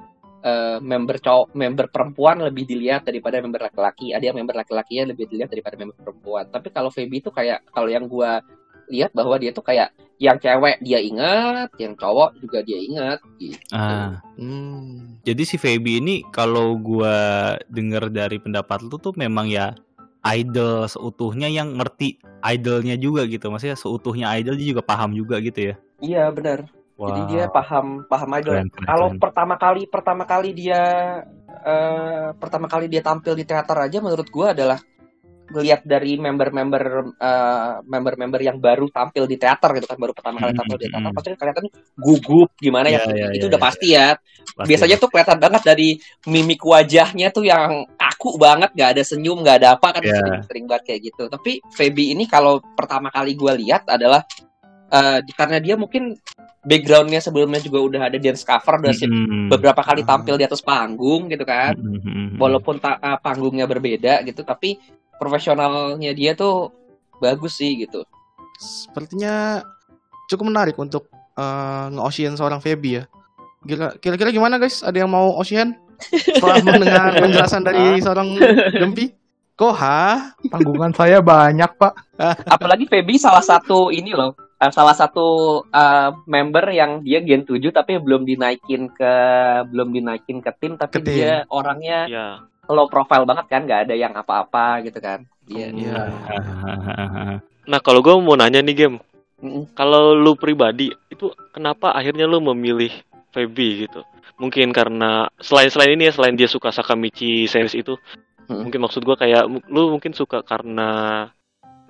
eh, 0.45 0.79
member 0.79 1.17
cowok 1.19 1.47
member 1.57 1.87
perempuan 1.89 2.37
lebih 2.45 2.65
dilihat 2.69 3.03
daripada 3.09 3.41
member 3.41 3.67
laki-laki 3.67 4.13
ada 4.13 4.25
yang 4.25 4.37
member 4.37 4.57
laki-lakinya 4.57 5.11
lebih 5.11 5.27
dilihat 5.27 5.51
daripada 5.51 5.75
member 5.81 5.97
perempuan. 5.97 6.45
Tapi 6.53 6.69
kalau 6.71 6.91
Feby 6.93 7.25
itu 7.25 7.31
kayak 7.33 7.67
kalau 7.73 7.89
yang 7.89 8.07
gua 8.07 8.41
lihat 8.87 9.11
bahwa 9.11 9.35
dia 9.35 9.51
tuh 9.51 9.67
kayak 9.67 9.91
yang 10.17 10.39
cewek 10.41 10.81
dia 10.81 11.03
ingat 11.03 11.69
yang 11.77 11.93
cowok 11.99 12.39
juga 12.41 12.63
dia 12.65 12.79
ingat 12.81 13.19
gitu. 13.37 13.59
Ah, 13.75 14.23
Hmm. 14.39 15.21
jadi 15.27 15.43
si 15.45 15.57
Feby 15.59 16.01
ini 16.01 16.23
kalau 16.33 16.79
gua 16.79 17.57
denger 17.69 18.09
dari 18.09 18.39
pendapat 18.41 18.87
lu 18.87 18.97
tuh 18.97 19.13
memang 19.19 19.51
ya 19.51 19.75
idol 20.27 20.91
seutuhnya 20.91 21.47
yang 21.47 21.79
ngerti 21.79 22.19
idolnya 22.43 22.99
juga 22.99 23.27
gitu. 23.31 23.47
Maksudnya 23.53 23.79
seutuhnya 23.79 24.27
idol 24.35 24.59
dia 24.59 24.75
juga 24.75 24.83
paham 24.83 25.15
juga 25.15 25.39
gitu 25.39 25.73
ya. 25.73 25.75
iya 26.03 26.29
benar 26.29 26.69
jadi 26.97 27.21
dia 27.29 27.45
paham 27.53 28.09
paham 28.09 28.31
idol 28.41 28.55
kalau 28.89 29.09
pertama 29.21 29.55
kali 29.61 29.85
pertama 29.85 30.25
kali 30.25 30.57
dia 30.57 30.81
eh, 31.45 32.29
pertama 32.41 32.67
kali 32.73 32.89
dia 32.89 33.05
tampil 33.05 33.37
di 33.37 33.45
teater 33.45 33.77
aja 33.77 34.01
menurut 34.01 34.29
gua 34.33 34.57
adalah 34.57 34.81
ngelihat 35.47 35.87
dari 35.87 36.19
member-member 36.19 36.83
eh, 37.17 37.73
member-member 37.87 38.41
yang 38.41 38.59
baru 38.59 38.91
tampil 38.91 39.25
di 39.25 39.39
teater 39.39 39.71
gitu 39.75 39.87
kan 39.87 39.95
baru 39.95 40.13
pertama 40.13 40.37
kali 40.39 40.53
Mm, 40.53 40.59
tampil 40.59 40.79
di 40.79 40.87
teater 40.91 41.11
mm. 41.11 41.17
pasti 41.17 41.29
kelihatan 41.35 41.65
gugup 41.95 42.49
gimana 42.57 42.87
ya, 42.89 43.01
Iya, 43.07 43.15
iya, 43.15 43.27
itu 43.35 43.47
iya, 43.47 43.51
udah 43.55 43.61
iya. 43.61 43.67
pasti 43.71 43.87
ya 43.91 44.07
Pasti. 44.47 44.67
biasanya 44.67 44.97
tuh 44.97 45.09
kelihatan 45.11 45.39
banget 45.39 45.63
dari 45.63 45.89
mimik 46.27 46.63
wajahnya 46.63 47.29
tuh 47.31 47.45
yang 47.45 47.71
kaku 47.95 48.35
banget 48.37 48.71
nggak 48.75 48.91
ada 48.97 49.03
senyum 49.03 49.39
nggak 49.43 49.57
ada 49.63 49.69
apa 49.75 49.89
kan 49.95 50.03
Iya. 50.03 50.15
sering, 50.19 50.43
sering 50.47 50.65
banget 50.67 50.83
kayak 50.85 51.01
gitu 51.09 51.23
tapi 51.27 51.53
Feby 51.71 52.05
ini 52.13 52.25
kalau 52.27 52.59
pertama 52.75 53.11
kali 53.11 53.35
gua 53.35 53.55
lihat 53.55 53.87
adalah 53.87 54.27
eh, 54.87 55.19
karena 55.35 55.59
dia 55.59 55.75
mungkin 55.75 56.15
backgroundnya 56.63 57.23
sebelumnya 57.23 57.63
juga 57.63 57.79
udah 57.79 58.01
ada 58.11 58.19
dance 58.19 58.43
cover 58.43 58.83
udah 58.83 58.91
Mm-mm. 58.93 59.47
beberapa 59.47 59.83
kali 59.83 60.03
Ah. 60.03 60.09
tampil 60.11 60.35
di 60.35 60.43
atas 60.43 60.59
panggung 60.59 61.31
gitu 61.31 61.47
kan 61.47 61.79
Mm-mm. 61.79 62.43
walaupun 62.43 62.83
ta- 62.83 62.99
uh, 62.99 63.19
panggungnya 63.23 63.71
berbeda 63.71 64.27
gitu 64.27 64.43
tapi 64.43 64.75
profesionalnya 65.17 66.13
dia 66.13 66.33
tuh 66.33 66.71
bagus 67.19 67.57
sih 67.57 67.77
gitu 67.79 68.05
Sepertinya 68.57 69.61
cukup 70.27 70.49
menarik 70.49 70.77
untuk 70.77 71.13
eh, 71.37 71.87
nge-Ocean 71.93 72.35
seorang 72.35 72.59
Feby 72.59 72.91
ya. 72.97 73.05
Gila, 73.63 74.01
kira-kira 74.01 74.33
gimana 74.33 74.57
guys? 74.57 74.81
Ada 74.81 75.05
yang 75.05 75.13
mau 75.13 75.37
Ocean? 75.37 75.77
Setelah 76.01 76.65
mendengar 76.67 77.21
penjelasan 77.21 77.61
dari 77.61 78.01
seorang 78.01 78.33
Dempi? 78.81 79.13
Koha? 79.53 80.33
Tanggungan 80.49 80.93
saya 80.93 81.21
banyak, 81.21 81.69
Pak. 81.77 81.93
apalagi 82.57 82.89
Feby 82.89 83.21
salah 83.21 83.45
satu 83.45 83.93
ini 83.93 84.17
loh 84.17 84.33
uh, 84.57 84.73
salah 84.73 84.97
satu 84.97 85.27
uh, 85.69 86.11
member 86.25 86.65
yang 86.73 87.05
dia 87.05 87.21
Gen 87.21 87.45
7 87.45 87.61
tapi 87.73 88.01
belum 88.01 88.25
dinaikin 88.25 88.89
ke 88.89 89.13
belum 89.69 89.93
dinaikin 89.93 90.41
ke 90.41 90.51
tim 90.57 90.81
tapi 90.81 90.97
Ke 90.97 91.01
tim. 91.05 91.13
dia 91.13 91.45
orangnya 91.53 91.99
Ya. 92.09 92.27
Low 92.71 92.87
profile 92.91 93.27
banget 93.27 93.47
kan 93.47 93.63
nggak 93.67 93.89
ada 93.89 93.95
yang 93.95 94.15
apa-apa 94.15 94.83
gitu 94.87 94.99
kan 94.99 95.27
Iya. 95.47 95.71
Nah, 97.67 97.83
kalau 97.83 97.99
gue 97.99 98.15
mau 98.23 98.39
nanya 98.39 98.63
nih, 98.63 98.87
game. 98.87 98.97
Mm-mm. 99.43 99.75
Kalau 99.75 100.15
lu 100.15 100.39
pribadi, 100.39 100.87
itu 101.11 101.35
kenapa 101.51 101.91
akhirnya 101.91 102.23
lu 102.23 102.39
memilih 102.39 102.95
Feby 103.35 103.91
gitu? 103.91 104.07
Mungkin 104.39 104.71
karena 104.71 105.27
selain 105.43 105.67
selain 105.67 105.99
ini 105.99 106.07
ya, 106.07 106.15
selain 106.15 106.39
dia 106.39 106.47
suka 106.47 106.71
Sakamichi 106.71 107.51
series 107.51 107.75
itu, 107.75 107.99
Mm. 108.47 108.71
mungkin 108.71 108.81
maksud 108.87 109.03
gua 109.03 109.19
kayak 109.19 109.51
lu 109.67 109.91
mungkin 109.91 110.15
suka 110.15 110.47
karena 110.47 111.27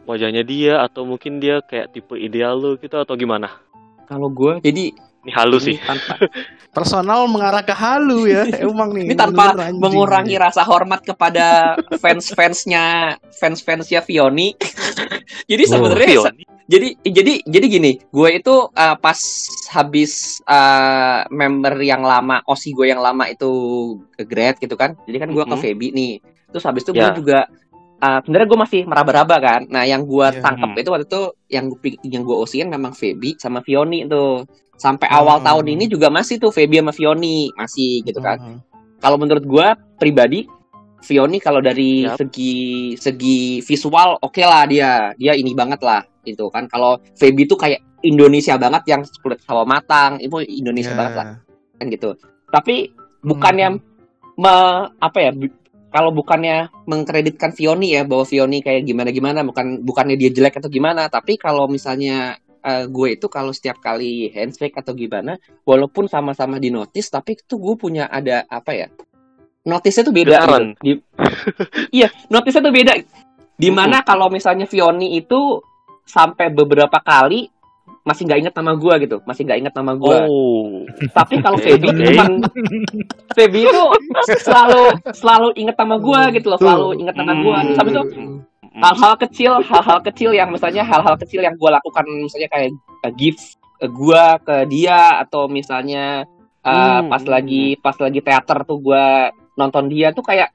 wajahnya 0.09 0.41
dia 0.41 0.81
atau 0.81 1.05
mungkin 1.05 1.37
dia 1.37 1.61
kayak 1.61 1.93
tipe 1.93 2.17
ideal 2.17 2.57
lu 2.57 2.81
gitu 2.81 2.97
atau 2.97 3.13
gimana? 3.13 3.53
kalau 4.07 4.31
gue 4.31 4.63
jadi 4.63 4.95
Ini 5.27 5.33
halus 5.33 5.67
ini 5.67 5.75
sih. 5.75 5.77
tanpa 5.83 6.15
Personal 6.77 7.25
mengarah 7.25 7.61
ke 7.61 7.73
halu 7.73 8.29
ya. 8.29 8.45
Emang 8.61 8.93
nih. 8.93 9.09
ini 9.09 9.17
tanpa 9.17 9.51
mengurangi 9.73 10.37
rasa 10.37 10.61
hormat 10.61 11.01
kepada 11.03 11.75
fans-fansnya 11.97 12.85
fans-fansnya 13.33 14.01
Fioni 14.01 14.53
jadi 15.51 15.63
Oh, 15.67 15.71
sebenarnya 15.73 16.09
Fioni. 16.13 16.43
jadi 16.67 16.89
jadi 17.03 17.33
jadi 17.43 17.67
gini 17.67 17.93
gue 18.07 18.29
itu 18.31 18.55
uh, 18.69 18.97
pas 18.97 19.17
habis 19.71 20.13
uh, 20.45 21.25
member 21.29 21.81
yang 21.81 22.01
lama 22.01 22.45
osi 22.45 22.71
gue 22.71 22.87
yang 22.87 23.01
lama 23.01 23.25
itu 23.25 23.51
ke 24.13 24.23
grade 24.23 24.59
gitu 24.59 24.75
kan 24.75 24.95
jadi 25.03 25.17
kan 25.19 25.31
gue 25.31 25.43
ke 25.43 25.51
Mhm. 25.51 25.63
Feby 25.63 25.89
nih 25.91 26.13
terus 26.49 26.63
habis 26.63 26.85
itu 26.85 26.93
Ya. 26.93 27.09
gue 27.09 27.21
juga 27.21 27.39
uh, 27.99 28.19
sebenarnya 28.21 28.49
gue 28.49 28.61
masih 28.61 28.81
meraba-raba 28.85 29.37
kan 29.39 29.61
nah 29.67 29.83
yang 29.83 30.03
gue 30.03 30.27
tangkap 30.39 30.71
Hmm. 30.71 30.81
itu 30.81 30.91
waktu 30.91 31.07
itu 31.07 31.23
yang 31.49 31.65
gue 31.69 31.79
yang 32.05 32.23
gue 32.23 32.37
osiin 32.37 32.69
memang 32.69 32.93
Feby 32.93 33.37
sama 33.37 33.61
Fioni 33.61 34.05
tuh 34.05 34.45
sampai 34.77 35.09
awal 35.09 35.41
Hmm. 35.41 35.47
tahun 35.47 35.67
ini 35.73 35.85
juga 35.87 36.09
masih 36.09 36.37
tuh 36.37 36.51
Feby 36.51 36.81
sama 36.81 36.93
Fioni 36.93 37.49
masih 37.53 38.03
gitu 38.03 38.21
kan 38.21 38.37
Hmm. 38.37 38.59
kalau 38.99 39.17
menurut 39.17 39.45
gue 39.45 39.67
pribadi 39.97 40.45
Vioni 40.99 41.39
kalau 41.39 41.61
dari 41.61 42.03
Yap. 42.03 42.19
segi 42.19 42.57
segi 42.97 43.61
visual 43.61 44.19
oke 44.19 44.43
lah 44.43 44.67
dia 44.67 45.13
dia 45.15 45.33
ini 45.33 45.53
banget 45.53 45.79
lah 45.81 46.03
itu 46.25 46.49
kan 46.49 46.67
kalau 46.67 46.99
Feby 47.15 47.47
tuh 47.47 47.57
kayak 47.57 47.79
Indonesia 48.03 48.57
banget 48.57 48.83
yang 48.87 49.01
kulit 49.21 49.39
sawo 49.41 49.65
matang 49.65 50.19
itu 50.19 50.35
Indonesia 50.43 50.93
Ya. 50.93 50.99
banget 50.99 51.15
lah 51.15 51.27
kan 51.77 51.87
gitu 51.87 52.11
tapi 52.49 52.91
bukannya 53.21 53.79
me, 54.37 54.55
apa 54.97 55.19
ya 55.19 55.31
kalau 55.97 56.13
bukannya 56.13 56.69
mengkreditkan 56.85 57.57
Vioni 57.57 57.97
ya 57.97 58.05
bahwa 58.05 58.29
Vioni 58.29 58.61
kayak 58.61 58.85
gimana 58.85 59.09
gimana 59.09 59.41
bukan 59.41 59.81
bukannya 59.81 60.21
dia 60.21 60.29
jelek 60.29 60.61
atau 60.61 60.69
gimana 60.69 61.09
tapi 61.09 61.41
kalau 61.41 61.65
misalnya 61.73 62.37
eh, 62.61 62.85
gue 62.85 63.17
itu 63.17 63.33
kalau 63.33 63.49
setiap 63.57 63.81
kali 63.81 64.29
handshake 64.29 64.77
atau 64.77 64.93
gimana 64.93 65.41
walaupun 65.65 66.05
sama-sama 66.05 66.61
di 66.61 66.69
notice 66.69 67.09
tapi 67.09 67.41
itu 67.41 67.57
gue 67.57 67.75
punya 67.81 68.13
ada 68.13 68.45
apa 68.45 68.77
ya 68.77 68.93
notice-nya 69.65 70.05
tuh 70.05 70.15
beda 70.15 70.37
Getaran. 70.37 70.65
gitu. 70.85 70.85
Di- 70.85 71.03
iya 72.05 72.09
notice-nya 72.29 72.63
tuh 72.69 72.75
beda 72.77 72.93
di 73.57 73.71
mana 73.73 74.05
kalau 74.05 74.29
misalnya 74.29 74.69
Vioni 74.69 75.17
itu 75.17 75.65
sampai 76.05 76.53
beberapa 76.53 77.01
kali 77.01 77.49
masih 78.07 78.23
nggak 78.23 78.39
inget 78.39 78.55
nama 78.55 78.73
gue 78.73 78.95
gitu 79.03 79.17
masih 79.23 79.43
nggak 79.43 79.59
inget 79.61 79.75
nama 79.75 79.93
gue 79.95 80.17
Oh. 80.25 80.87
tapi 81.11 81.35
kalau 81.39 81.59
Feby 81.65 81.89
oke. 81.91 82.05
cuman 82.07 82.33
Feby 83.35 83.61
itu 83.67 83.83
selalu 84.39 84.83
selalu 85.11 85.49
inget 85.57 85.75
nama 85.75 85.97
gue 85.99 86.21
gitu 86.33 86.47
loh 86.49 86.59
selalu 86.59 86.89
inget 86.97 87.15
nama 87.15 87.33
gue 87.35 87.57
Hmm. 87.59 87.75
tapi 87.75 87.89
itu 87.91 88.03
hal-hal 88.77 89.15
kecil 89.19 89.53
hal-hal 89.61 89.99
kecil 90.03 90.31
yang 90.31 90.49
misalnya 90.49 90.83
hal-hal 90.83 91.17
kecil 91.17 91.41
yang 91.41 91.55
gue 91.55 91.67
lakukan 91.69 92.05
misalnya 92.07 92.47
kayak 92.47 92.71
uh, 93.03 93.13
gift 93.13 93.43
uh, 93.79 93.89
gue 93.89 94.23
ke 94.41 94.57
dia 94.69 95.01
atau 95.21 95.49
misalnya 95.49 96.23
uh, 96.63 97.01
Hmm. 97.03 97.09
pas 97.09 97.23
lagi 97.23 97.75
pas 97.77 97.97
lagi 97.97 98.21
teater 98.21 98.63
tuh 98.63 98.79
gue 98.79 99.07
nonton 99.57 99.89
dia 99.89 100.13
tuh 100.13 100.23
kayak 100.23 100.55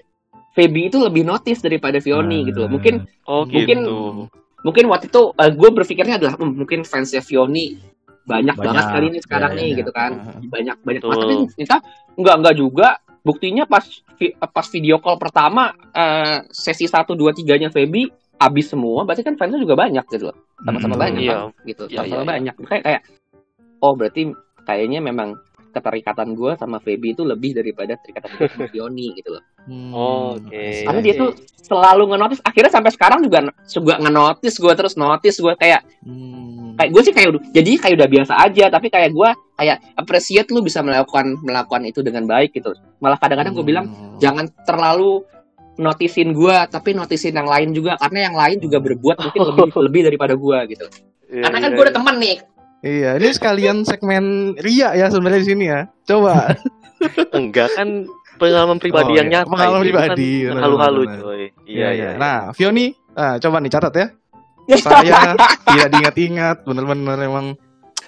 Feby 0.51 0.87
itu 0.87 0.99
lebih 0.99 1.23
notice 1.23 1.59
daripada 1.59 1.97
Vioni 1.97 2.43
Hmm. 2.43 2.47
gitu 2.47 2.57
loh 2.61 2.69
mungkin 2.69 2.95
Oh 3.25 3.43
Mungkin- 3.43 3.81
gitu. 3.81 3.97
mungkin 4.23 4.39
waktu 4.63 5.05
itu 5.07 5.21
gue 5.33 5.69
berpikirnya 5.73 6.15
adalah 6.17 6.33
"Hmm, 6.37 6.53
mungkin 6.53 6.85
fansnya 6.85 7.21
Vioni 7.21 7.77
banyak, 8.21 8.53
Banyak, 8.53 8.55
banget 8.61 8.85
kali 8.85 9.05
ini 9.09 9.19
sekarang 9.19 9.51
ya, 9.51 9.57
nih 9.57 9.69
ya. 9.73 9.77
gitu 9.81 9.91
kan 9.91 10.11
banyak 10.45 10.77
banyak 10.79 11.01
Betul. 11.01 11.09
banget 11.09 11.25
tapi 11.25 11.35
ternyata 11.49 11.77
enggak 12.15 12.35
enggak 12.37 12.55
juga 12.55 12.87
buktinya 13.21 13.63
pas 13.65 13.85
vi- 14.15 14.33
pas 14.33 14.65
video 14.69 14.97
call 14.97 15.17
pertama 15.17 15.63
eh, 15.91 16.45
sesi 16.49 16.85
1 16.85 17.13
2 17.13 17.33
3 17.33 17.57
nya 17.57 17.69
Feby 17.69 18.05
habis 18.37 18.69
semua 18.69 19.01
berarti 19.03 19.21
kan 19.21 19.37
fansnya 19.37 19.57
juga 19.57 19.73
banyak 19.73 20.05
gitu 20.07 20.29
loh 20.29 20.37
sama-sama 20.61 20.93
Hmm. 20.93 21.01
banyak 21.01 21.21
Iya. 21.21 21.33
kan, 21.33 21.65
gitu 21.65 21.83
Iya, 21.85 21.97
sama-sama 21.97 22.13
iya, 22.13 22.21
iya. 22.21 22.31
banyak 22.33 22.55
kayak 22.61 22.83
kayak 22.83 23.01
oh 23.79 23.93
berarti 23.93 24.21
kayaknya 24.61 24.99
memang 25.01 25.29
keterikatan 25.71 26.31
gue 26.31 26.51
sama 26.55 26.77
Feby 26.77 27.15
itu 27.15 27.23
lebih 27.23 27.55
daripada 27.55 27.95
keterikatan 27.95 28.29
gue 28.35 28.47
sama 28.49 28.67
Vioni 28.67 29.15
gitu 29.15 29.31
loh 29.33 29.43
Hmm. 29.61 29.93
Oh, 29.93 30.33
oke. 30.35 30.57
karena 30.57 31.01
dia 31.05 31.13
tuh 31.13 31.37
selalu 31.61 32.09
ngenotis 32.09 32.41
akhirnya 32.41 32.73
sampai 32.73 32.89
sekarang 32.89 33.21
juga 33.21 33.45
juga 33.63 34.01
ngenotis 34.01 34.57
gue 34.57 34.73
terus 34.73 34.93
notice 34.95 35.37
gue 35.37 35.53
kayak 35.53 35.85
Hmm. 36.01 36.73
kayak 36.75 36.89
gue 36.89 37.01
sih 37.05 37.13
kayak 37.13 37.27
udah 37.29 37.41
jadi 37.51 37.71
kayak 37.77 37.95
udah 37.95 38.09
biasa 38.09 38.33
aja 38.41 38.65
tapi 38.67 38.89
kayak 38.89 39.13
gue 39.13 39.29
kayak 39.55 39.77
appreciate 39.93 40.49
lu 40.49 40.59
bisa 40.59 40.81
melakukan 40.81 41.37
melakukan 41.39 41.85
itu 41.85 42.01
dengan 42.01 42.25
baik 42.25 42.51
gitu 42.51 42.73
malah 42.97 43.15
kadang-kadang 43.15 43.53
gue 43.53 43.63
bilang 43.63 43.85
Hmm. 43.85 44.17
jangan 44.17 44.49
terlalu 44.65 45.21
notisin 45.77 46.33
gue 46.33 46.55
tapi 46.67 46.91
notisin 46.91 47.33
yang 47.33 47.45
lain 47.45 47.69
juga 47.69 47.95
karena 47.95 48.29
yang 48.29 48.35
lain 48.35 48.57
juga 48.57 48.77
berbuat 48.77 49.17
mungkin 49.19 49.41
lebih 49.45 49.65
lebih 49.87 50.01
daripada 50.09 50.33
gue 50.33 50.59
gitu 50.73 50.87
Iya, 51.31 51.47
karena 51.47 51.57
kan 51.57 51.69
iya, 51.71 51.75
gue 51.77 51.83
udah 51.87 51.93
iya. 51.95 51.99
temen 52.03 52.15
nih 52.19 52.35
Iya, 52.81 53.13
ini 53.15 53.29
sekalian 53.29 53.77
segmen 53.83 54.23
Ria 54.57 54.93
ya 54.93 55.07
sebenarnya 55.07 55.39
di 55.39 55.47
sini 55.47 55.65
ya. 55.65 55.85
Coba. 56.03 56.49
enggak 57.37 57.69
kan 57.73 58.05
pengalaman 58.35 58.77
pribadi 58.77 59.11
Oh, 59.13 59.17
yang 59.17 59.27
iya. 59.27 59.35
nyata. 59.39 59.49
Pengalaman 59.49 59.79
ini 59.79 59.85
pribadi, 59.87 60.31
Kan 60.43 60.57
halu-halu 60.57 61.01
coy. 61.15 61.43
Iya 61.63 61.87
iya. 61.91 62.09
Nah, 62.15 62.49
Vioni, 62.51 62.85
ah, 63.13 63.37
coba 63.37 63.57
nih 63.57 63.69
catat 63.69 63.93
ya. 63.93 64.07
Saya 64.81 65.33
tidak 65.63 65.87
diingat-ingat, 65.89 66.57
bener-bener 66.63 67.17
emang. 67.19 67.47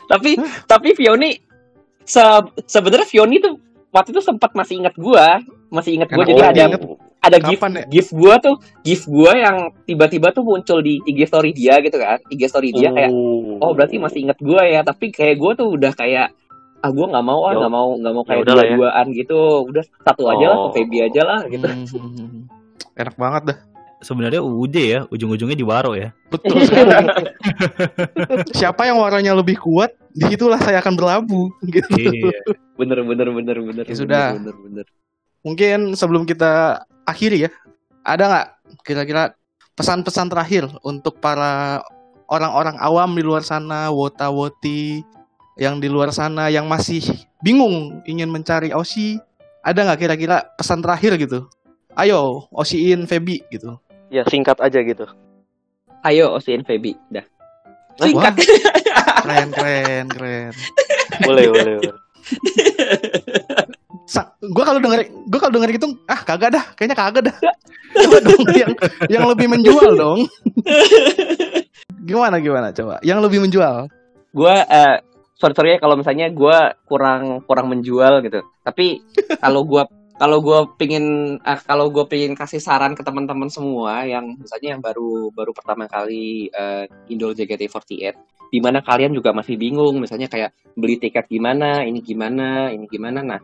tapi 0.03 0.36
tapi 0.65 0.91
Vioni 0.93 1.31
se- 2.03 2.51
sebenarnya 2.62 3.07
Vioni 3.07 3.39
tuh 3.39 3.55
waktu 3.89 4.12
itu 4.12 4.19
sempat 4.19 4.51
masih 4.51 4.77
ingat 4.77 4.93
gue 4.93 5.25
masih 5.69 5.95
ingat 5.95 6.09
gue 6.09 6.19
Kenapa 6.19 6.29
jadi 6.29 6.41
dia 6.51 6.51
ada 6.51 6.63
ingat? 6.67 6.81
Ada 7.23 7.38
gift 7.39 7.63
ya? 7.63 7.83
gift 7.88 8.12
gue 8.12 8.33
tuh 8.38 8.55
gift 8.81 9.05
gue 9.07 9.31
yang 9.33 9.57
tiba-tiba 9.83 10.29
tuh 10.29 10.43
muncul 10.43 10.79
di 10.79 10.99
IG 11.03 11.23
story 11.23 11.51
dia 11.51 11.79
gitu 11.79 11.95
kan 11.95 12.19
IG 12.27 12.41
story 12.45 12.69
dia 12.69 12.91
kayak 12.91 13.12
oh 13.57 13.71
berarti 13.71 13.95
masih 13.95 14.27
inget 14.27 14.38
gue 14.38 14.59
ya 14.62 14.83
tapi 14.83 15.09
kayak 15.09 15.39
gue 15.39 15.51
tuh 15.55 15.71
udah 15.71 15.91
kayak 15.93 16.36
ah 16.79 16.91
gue 16.91 17.05
nggak 17.05 17.23
mau 17.23 17.47
ah 17.47 17.55
nggak 17.55 17.71
mau 17.71 17.89
nggak 17.95 18.12
mau 18.12 18.21
ya 18.21 18.27
kayak 18.27 18.41
udah 18.43 18.55
lah 18.59 18.65
ya. 18.67 19.03
gitu 19.15 19.39
udah 19.65 19.83
satu 20.03 20.23
aja 20.27 20.45
lah 20.45 20.57
Oh. 20.57 20.63
ke 20.67 20.83
Feby 20.83 20.97
aja 21.01 21.21
lah 21.23 21.39
gitu 21.47 21.63
Hmm. 21.63 22.51
Enak 22.93 23.15
banget 23.15 23.43
dah. 23.49 23.57
Sebenarnya 24.03 24.43
UUD 24.43 24.75
ya, 24.75 24.99
ujung-ujungnya 25.07 25.55
di 25.55 25.63
Waro 25.63 25.95
ya. 25.95 26.12
Betul 26.27 26.59
sekali. 26.67 26.91
Siapa 28.51 28.83
yang 28.83 28.99
warnanya 28.99 29.33
lebih 29.33 29.57
kuat, 29.57 29.95
di 30.12 30.27
situlah 30.27 30.59
saya 30.59 30.77
akan 30.77 30.93
berlabuh. 30.93 31.47
Gitu. 31.63 31.89
Iya. 31.89 32.38
bener 32.75 32.99
bener 33.01 33.27
bener 33.31 33.57
bener 33.62 33.83
Ya 33.86 33.95
sudah. 33.95 34.36
bener 34.36 34.55
bener 34.59 34.86
Mungkin 35.41 35.93
sebelum 35.93 36.23
kita 36.23 36.83
akhiri 37.04 37.48
ya, 37.48 37.50
ada 38.04 38.24
nggak 38.28 38.48
kira-kira 38.84 39.24
pesan-pesan 39.74 40.30
terakhir 40.30 40.70
untuk 40.86 41.18
para 41.18 41.82
orang-orang 42.30 42.78
awam 42.80 43.13
di 43.16 43.24
luar 43.26 43.42
sana, 43.46 43.89
wota-woti 43.89 45.04
yang 45.60 45.78
di 45.78 45.88
luar 45.92 46.10
sana 46.10 46.50
yang 46.50 46.66
masih 46.66 47.04
bingung 47.46 48.02
ingin 48.10 48.30
mencari 48.30 48.74
Osi, 48.74 49.22
ada 49.62 49.86
nggak 49.86 50.00
kira-kira 50.00 50.44
pesan 50.58 50.82
terakhir 50.82 51.18
gitu? 51.20 51.46
Ayo, 51.94 52.50
Osiin 52.50 53.06
Feby 53.06 53.46
gitu. 53.54 53.78
Ya 54.10 54.26
singkat 54.26 54.58
aja 54.62 54.82
gitu. 54.82 55.06
ayo 56.04 56.36
Osin 56.36 56.68
Feby 56.68 57.00
dah 57.08 57.24
singkat 57.96 58.36
Keren, 59.24 59.50
keren, 59.56 60.06
keren. 60.12 60.54
Boleh 61.24 61.48
boleh. 61.48 61.74
boleh. 61.80 61.96
Gua 64.52 64.63
kalau 64.68 64.80
denger 64.84 65.08
gua 65.32 65.39
kalau 65.39 65.54
denger 65.56 65.70
gitu 65.80 65.88
ah 66.12 66.20
kagak 66.22 66.52
dah, 66.54 66.66
kayaknya 66.76 66.98
kagak 66.98 67.24
dah. 67.32 67.36
Coba 67.94 68.18
dong 68.26 68.46
yang 68.58 68.74
yang 69.08 69.24
lebih 69.30 69.48
menjual 69.48 69.92
dong. 69.96 70.20
gimana 72.10 72.42
gimana 72.42 72.68
coba? 72.76 73.00
Yang 73.06 73.20
lebih 73.30 73.39
menjual. 73.48 73.88
gue 74.34 74.56
eh 74.66 74.98
sorry 75.38 75.54
sorry 75.54 75.70
ya 75.76 75.80
kalau 75.84 75.94
misalnya 75.94 76.32
gue 76.32 76.58
kurang 76.89 77.46
kurang 77.46 77.68
menjual 77.70 78.24
gitu 78.26 78.42
tapi 78.63 79.04
kalau 79.44 79.62
gue 79.68 79.84
kalau 80.18 80.39
gue 80.39 80.60
pingin 80.80 81.38
eh, 81.42 81.60
kalau 81.68 81.92
gue 81.92 82.06
pingin 82.08 82.32
kasih 82.32 82.63
saran 82.63 82.96
ke 82.96 83.04
teman-teman 83.04 83.52
semua 83.52 84.08
yang 84.08 84.39
misalnya 84.39 84.78
yang 84.78 84.82
baru 84.82 85.34
baru 85.36 85.52
pertama 85.52 85.86
kali 85.86 86.48
eh, 86.48 86.86
Indol 87.12 87.36
JKT48 87.36 88.16
di 88.54 88.60
mana 88.62 88.86
kalian 88.86 89.12
juga 89.12 89.34
masih 89.34 89.58
bingung 89.58 89.98
misalnya 89.98 90.30
kayak 90.30 90.54
beli 90.78 91.02
tiket 91.02 91.26
gimana 91.28 91.84
ini 91.84 92.00
gimana 92.00 92.70
ini 92.72 92.86
gimana 92.88 93.20
nah 93.20 93.42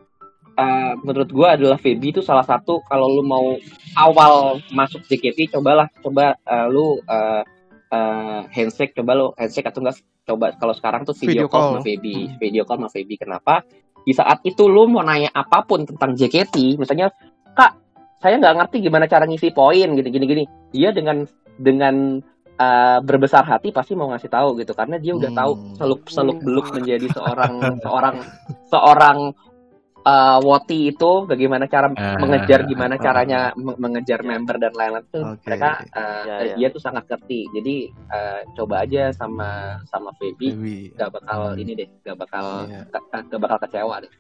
eh, 0.55 0.93
menurut 1.01 1.29
gue 1.29 1.47
adalah 1.47 1.77
Feby 1.77 2.13
itu 2.13 2.21
salah 2.21 2.43
satu 2.43 2.81
kalau 2.85 3.09
lu 3.09 3.23
mau 3.23 3.55
awal 3.95 4.57
masuk 4.71 5.03
JKT 5.05 5.53
cobalah 5.53 5.89
coba 5.99 6.33
eh, 6.37 6.67
lu 6.69 6.97
eh, 7.03 7.43
eh, 7.89 8.41
handshake 8.49 8.93
coba 8.93 9.11
lu 9.13 9.27
handshake 9.35 9.67
atau 9.67 9.81
enggak 9.81 9.97
coba 10.25 10.53
kalau 10.55 10.73
sekarang 10.73 11.01
tuh 11.03 11.17
Video 11.17 11.45
video, 11.45 11.45
call 11.49 11.61
call. 11.61 11.69
sama 11.75 11.81
Feby 11.81 12.15
video 12.37 12.63
call 12.63 12.77
sama 12.79 12.89
Feby 12.89 13.15
kenapa 13.17 13.65
di 13.99 14.13
saat 14.13 14.39
itu 14.45 14.65
lu 14.65 14.87
mau 14.87 15.03
nanya 15.03 15.29
apa 15.33 15.65
pun 15.65 15.83
tentang 15.83 16.15
JKT 16.15 16.77
misalnya 16.77 17.09
kak 17.53 17.75
saya 18.19 18.37
nggak 18.37 18.55
ngerti 18.57 18.77
gimana 18.83 19.05
cara 19.05 19.25
ngisi 19.25 19.51
poin 19.51 19.89
gini 19.91 20.09
gini 20.09 20.25
gini 20.25 20.43
dia 20.71 20.89
dengan 20.91 21.23
dengan 21.59 22.19
uh, 22.55 22.99
berbesar 23.01 23.43
hati 23.43 23.71
pasti 23.71 23.95
mau 23.95 24.11
ngasih 24.11 24.29
tahu 24.29 24.59
gitu 24.59 24.71
karena 24.71 24.95
dia 24.95 25.15
udah 25.15 25.31
Hmm. 25.31 25.39
tahu 25.39 25.51
seluk 25.75 26.01
seluk 26.07 26.37
beluk 26.39 26.67
menjadi 26.71 27.07
seorang 27.11 27.53
seorang 27.85 28.15
seorang 28.69 29.17
uh, 30.09 30.37
woti 30.41 30.89
itu 30.89 31.11
bagaimana 31.23 31.65
cara 31.65 31.93
Ah. 31.93 32.17
mengejar 32.17 32.65
gimana 32.65 32.97
caranya 32.97 33.53
me- 33.53 33.77
mengejar 33.77 34.19
member 34.21 34.57
dan 34.57 34.73
lain-lain 34.73 35.05
tuh 35.07 35.23
Oke. 35.29 35.45
mereka 35.45 35.85
uh, 35.91 36.23
Ya, 36.25 36.35
ya. 36.43 36.53
dia 36.55 36.67
tuh 36.69 36.81
sangat 36.81 37.05
ngerti 37.05 37.45
jadi 37.51 37.75
uh, 38.07 38.39
coba 38.53 38.81
aja 38.81 39.13
sama 39.13 39.49
sama 39.85 40.09
Feby 40.15 40.49
gak 40.93 41.13
bakal 41.13 41.53
Hmm. 41.53 41.61
ini 41.61 41.71
deh 41.75 41.87
gak 42.01 42.17
bakal 42.17 42.65
Iya. 42.65 42.89
gak, 42.89 43.03
gak 43.27 43.39
bakal 43.39 43.57
kecewa 43.61 43.95
deh 44.01 44.11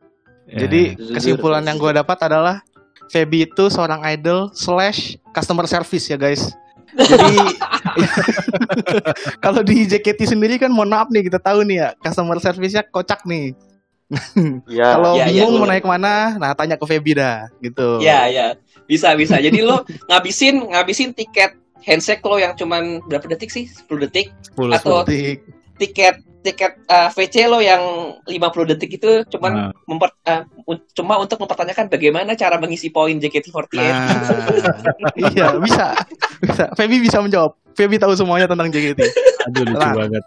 Jadi 0.49 0.81
Jujur. 0.95 1.13
kesimpulan 1.13 1.61
yang 1.61 1.77
gue 1.77 1.91
dapat 1.91 2.17
adalah 2.23 2.61
Feby 3.05 3.43
itu 3.43 3.65
seorang 3.67 4.05
idol 4.07 4.49
slash 4.51 5.17
customer 5.29 5.65
service 5.65 6.05
ya 6.05 6.15
guys. 6.15 6.53
Jadi 6.91 7.37
kalau 9.39 9.61
di 9.61 9.85
JKT 9.85 10.25
sendiri 10.27 10.57
kan 10.57 10.69
mohon 10.69 10.89
maaf 10.89 11.09
nih 11.09 11.21
kita 11.23 11.37
tahu 11.37 11.61
nih 11.63 11.77
ya 11.79 11.89
customer 11.99 12.37
service-nya 12.37 12.85
kocak 12.85 13.23
nih. 13.23 13.53
Ya. 14.67 14.95
Kalau 14.95 15.13
ya, 15.15 15.25
bingung 15.27 15.53
ya, 15.53 15.59
mau 15.59 15.67
naik 15.67 15.85
mana, 15.85 16.13
nah 16.35 16.51
tanya 16.51 16.75
ke 16.75 16.85
Feby 16.85 17.13
dah 17.13 17.45
gitu. 17.59 18.01
ya 18.01 18.25
ya 18.25 18.57
bisa 18.85 19.13
bisa 19.13 19.37
jadi 19.37 19.61
lo 19.61 19.81
ngabisin 20.07 20.65
ngabisin 20.65 21.13
tiket 21.13 21.53
handshake 21.79 22.21
lo 22.21 22.35
yang 22.35 22.53
cuman 22.53 23.05
berapa 23.05 23.29
detik 23.29 23.49
sih 23.49 23.69
10 23.69 23.85
detik 24.03 24.33
10 24.57 24.65
Atau- 24.71 25.05
Detik. 25.05 25.45
tiket 25.77 26.15
tiket 26.39 26.73
eh, 26.81 27.09
VC 27.09 27.45
lo 27.45 27.59
yang 27.59 27.79
50 28.23 28.33
detik 28.67 28.95
itu 28.95 29.27
cuman 29.29 29.51
Nah. 29.51 29.71
memper, 29.85 30.09
un- 30.65 30.87
cuma 30.89 31.15
untuk 31.17 31.37
mempertanyakan 31.37 31.85
bagaimana 31.87 32.31
cara 32.33 32.55
mengisi 32.55 32.89
poin 32.89 33.13
JKT48. 33.13 33.75
Nah, 33.77 33.99
iya 35.29 35.51
bisa, 35.55 35.93
bisa. 36.39 36.65
Feby 36.73 36.97
bisa 36.97 37.19
menjawab. 37.19 37.53
Feby 37.73 37.95
tahu 37.95 38.15
semuanya 38.15 38.47
tentang 38.47 38.67
JKT. 38.67 38.99
Aduh 39.45 39.63
lucu 39.65 39.77
Lah. 39.77 39.93
banget. 39.93 40.23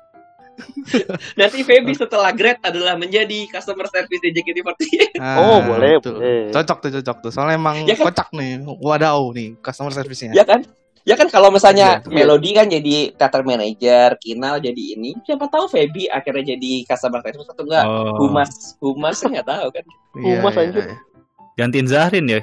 Nanti 1.38 1.62
Feby 1.62 1.92
setelah 1.92 2.30
grade 2.30 2.60
adalah 2.60 2.94
menjadi 2.94 3.48
customer 3.48 3.88
service 3.88 4.20
di 4.20 4.30
JKT48. 4.30 5.16
Nah, 5.16 5.36
Oh, 5.38 5.58
boleh, 5.64 5.96
betul. 5.98 6.18
boleh. 6.18 6.50
Cocok 6.50 6.78
tuh, 6.78 6.90
cocok 7.00 7.16
tuh. 7.20 7.30
Soalnya 7.30 7.56
emang 7.56 7.76
Ya 7.84 7.94
kan? 7.94 8.12
kocak 8.12 8.28
nih. 8.32 8.60
Wadaw 8.62 9.20
nih 9.32 9.56
customer 9.58 9.92
service-nya. 9.92 10.32
ya 10.32 10.44
kan? 10.44 10.60
Ya 11.02 11.18
kan 11.18 11.26
kalau 11.26 11.50
misalnya 11.50 11.98
iya. 11.98 12.06
Melody 12.06 12.54
kan 12.54 12.70
jadi 12.70 13.10
theater 13.12 13.42
manager, 13.42 14.14
Kinal 14.22 14.62
jadi 14.62 14.94
ini, 14.94 15.18
siapa 15.26 15.50
tahu 15.50 15.66
Feby 15.66 16.06
akhirnya 16.06 16.54
jadi 16.54 16.86
customer 16.86 17.18
service 17.20 17.50
atau 17.50 17.64
enggak? 17.66 17.84
Oh. 17.84 18.14
Humas, 18.22 18.78
humas 18.78 19.18
nggak 19.18 19.42
tahu 19.42 19.66
kan? 19.74 19.84
Iya, 20.14 20.38
Humas, 20.38 20.54
iya, 20.54 20.62
anjir. 20.62 20.82
iya. 20.84 20.96
Gantiin 21.52 21.88
Zahrin 21.90 22.26
ya. 22.30 22.40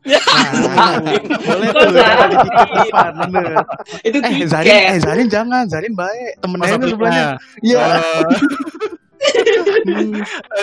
Nah, 0.00 0.96
boleh 1.44 1.68
tuh. 1.70 1.92
Bener. 1.92 3.52
Itu 4.00 4.16
Eh. 4.20 4.48
Zarin, 4.48 4.72
eh, 4.72 4.98
Zarin 4.98 5.28
jangan. 5.28 5.68
Zarin 5.68 5.92
baik. 5.92 6.40
Temen 6.40 6.58
aja 6.58 6.76
sebelahnya. 6.80 7.26
Iya. 7.60 7.78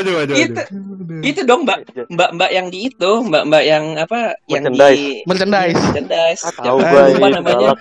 Aduh, 0.01 0.15
aduh, 0.17 0.33
Itu 0.33 0.57
aduh. 0.57 1.21
itu 1.21 1.41
dong 1.45 1.61
mbak 1.61 1.85
mbak 2.09 2.29
mbak 2.33 2.49
yang 2.49 2.67
di 2.67 2.89
itu 2.89 3.11
mbak 3.21 3.45
mbak 3.45 3.63
yang 3.63 3.93
apa 3.95 4.33
yang 4.49 4.65
di 4.65 5.21
Merchandise. 5.29 5.77
merchandise 5.77 6.41
Ah, 6.41 6.53
tahu 6.57 6.77
gue 6.81 7.29
namanya. 7.29 7.77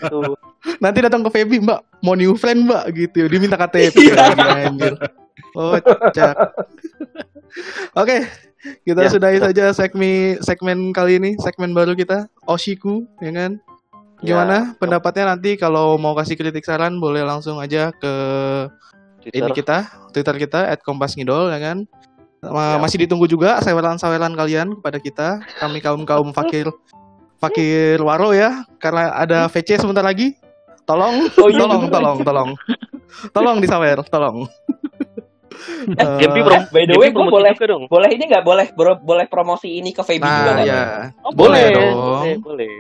Nanti 0.77 0.99
datang 1.01 1.23
ke 1.23 1.31
Feby, 1.31 1.63
Mbak. 1.63 1.81
Mau 2.03 2.13
new 2.13 2.35
friend, 2.35 2.67
Mbak, 2.67 2.85
gitu. 2.93 3.31
Diminta 3.31 3.55
KTP 3.57 3.95
Iya. 4.05 4.35
anjir. 4.67 4.95
Oh, 5.55 5.79
cak. 6.11 6.35
Oke, 8.01 8.27
kita 8.83 9.07
Ya. 9.07 9.11
sudahi 9.11 9.39
saja 9.39 9.65
segmen 9.73 10.39
segmen 10.41 10.79
kali 10.91 11.19
ini, 11.19 11.31
segmen 11.39 11.73
baru 11.73 11.93
kita, 11.93 12.27
Oshiku, 12.45 13.07
ya 13.19 13.31
kan? 13.31 13.53
Gimana 14.19 14.73
Ya. 14.73 14.79
pendapatnya 14.81 15.37
nanti 15.37 15.55
kalau 15.55 16.01
mau 16.01 16.17
kasih 16.17 16.35
kritik 16.35 16.65
saran 16.65 16.97
boleh 16.97 17.21
langsung 17.21 17.61
aja 17.61 17.93
ke 17.93 18.13
Twitter. 19.21 19.43
ini 19.43 19.51
kita, 19.53 19.79
Twitter 20.15 20.37
kita 20.39 20.59
@kompasngidol 20.81 21.51
ya 21.53 21.59
kan. 21.61 21.79
Ya. 22.41 22.79
Masih 22.79 23.03
ditunggu 23.03 23.27
juga 23.27 23.59
saweran-saweran 23.61 24.33
kalian 24.33 24.79
kepada 24.79 24.99
kita, 25.03 25.29
kami 25.59 25.83
kaum-kaum 25.83 26.31
fakir 26.31 26.71
fakir 27.37 28.01
waro 28.01 28.33
ya, 28.33 28.65
karena 28.81 29.13
ada 29.13 29.45
VC 29.51 29.77
sebentar 29.77 30.01
lagi. 30.01 30.33
Tolong, 30.87 31.27
Oh, 31.37 31.51
iya, 31.51 31.59
tolong, 31.59 31.83
bener. 31.91 31.95
tolong, 31.99 32.19
tolong. 32.23 32.51
Tolong 33.35 33.57
disawer, 33.59 33.99
tolong. 34.07 34.47
Eh, 35.97 36.07
Gempi 36.19 36.41
prom 36.41 36.63
by 36.69 36.83
the 36.85 36.95
way, 36.95 37.09
gua 37.09 37.23
promosi 37.23 37.33
boleh- 37.33 37.53
juga 37.53 37.67
dong. 37.67 37.83
boleh 37.87 38.09
ini 38.11 38.25
nggak 38.27 38.45
boleh 38.45 38.67
bro- 38.73 39.01
boleh 39.01 39.27
promosi 39.27 39.69
ini 39.75 39.91
ke 39.91 40.01
Feby 40.01 40.23
juga 40.23 40.43
Nah, 40.47 40.57
nggak? 40.57 40.67
ya. 40.67 40.83
Oh, 41.23 41.33
Boleh 41.33 41.63
boleh, 41.63 41.71
dong. 41.73 41.95
boleh, 41.97 42.35
boleh. 42.39 42.75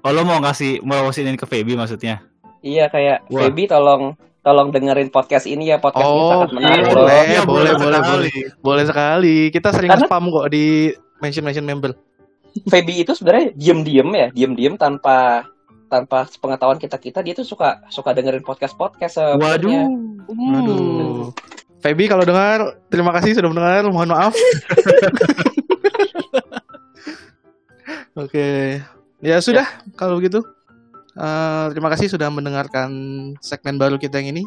Oh, 0.00 0.10
lo 0.10 0.20
mau 0.22 0.38
ngasih 0.38 0.82
mau 0.82 1.06
ini 1.08 1.34
ke 1.34 1.46
Feby 1.46 1.72
maksudnya? 1.74 2.24
iya 2.60 2.86
kayak 2.86 3.26
Wah. 3.28 3.42
Feby 3.42 3.66
tolong 3.66 4.14
tolong 4.40 4.70
dengerin 4.70 5.08
podcast 5.08 5.46
ini 5.46 5.66
ya 5.66 5.78
podcast 5.78 6.02
ini 6.04 6.18
Oh, 6.18 6.30
sangat 6.32 6.50
menarik 6.52 6.82
iya, 6.82 6.92
boleh. 6.92 7.22
Iya, 7.24 7.42
boleh, 7.42 7.72
boleh, 7.76 7.98
sekali. 8.00 8.30
Boleh 8.58 8.84
sekali. 8.86 9.36
Kita 9.48 9.68
sering 9.70 9.90
Karena- 9.90 10.06
spam 10.06 10.24
kok 10.26 10.46
di 10.48 10.90
mention-mention 11.18 11.62
member. 11.62 11.90
Feby 12.64 13.00
itu 13.00 13.14
sebenarnya 13.14 13.54
diem-diem 13.54 14.08
ya 14.12 14.26
diem-diem 14.28 14.74
tanpa 14.76 15.46
tanpa 15.86 16.24
pengetahuan 16.36 16.76
kita 16.76 16.96
kita 16.96 17.20
dia 17.20 17.32
tuh 17.32 17.44
suka 17.44 17.84
suka 17.88 18.12
dengerin 18.12 18.40
podcast 18.40 18.74
podcast 18.74 19.16
sebenarnya 19.16 19.36
Waduh. 19.36 19.88
Aduh. 20.28 21.24
Feby 21.82 22.06
kalau 22.06 22.22
dengar, 22.22 22.78
terima 22.86 23.10
kasih 23.18 23.34
sudah 23.34 23.50
mendengar. 23.50 23.82
Mohon 23.90 24.14
maaf. 24.14 24.34
Oke. 28.22 28.78
Ya 29.18 29.38
sudah 29.42 29.66
kalau 29.98 30.22
begitu. 30.22 30.42
Eh, 31.12 31.64
terima 31.76 31.92
kasih 31.92 32.08
sudah 32.08 32.32
mendengarkan 32.32 32.88
segmen 33.44 33.76
baru 33.76 33.98
kita 34.00 34.22
yang 34.22 34.32
ini. 34.32 34.44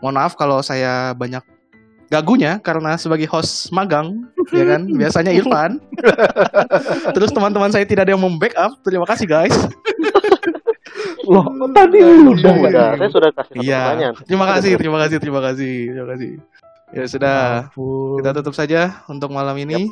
Mohon 0.00 0.14
maaf 0.22 0.32
kalau 0.38 0.62
saya 0.62 1.12
banyak 1.12 1.42
gagunya 2.06 2.62
karena 2.62 2.94
sebagai 2.94 3.26
host 3.26 3.68
magang, 3.74 4.24
ya 4.54 4.64
kan? 4.64 4.86
Biasanya 5.00 5.34
Irfan. 5.34 5.82
Terus 7.18 7.34
teman-teman 7.34 7.74
saya 7.74 7.82
tidak 7.82 8.06
ada 8.06 8.14
yang 8.14 8.22
membackup. 8.22 8.78
Terima 8.86 9.04
kasih 9.04 9.26
guys. 9.26 9.56
Loh, 11.26 11.42
tadi 11.74 11.98
lu 11.98 12.30
udah. 12.38 12.94
saya 12.94 13.10
sudah 13.10 13.30
kasih 13.34 13.58
Iya. 13.58 13.80
pertanyaan. 13.82 14.14
Terima 14.30 14.46
kasih, 14.46 14.72
terima 14.78 14.98
kasih, 15.02 15.16
terima 15.18 15.40
kasih, 15.42 15.74
terima 15.90 16.08
kasih. 16.14 16.30
Ya 16.94 17.04
sudah. 17.10 17.40
Ampun. 17.66 18.22
Kita 18.22 18.30
tutup 18.36 18.54
saja 18.54 19.02
untuk 19.10 19.34
malam 19.34 19.56
ini. 19.58 19.90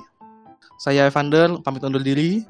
Saya 0.79 1.07
Evander, 1.07 1.59
pamit 1.63 1.83
undur 1.83 2.03
diri. 2.03 2.47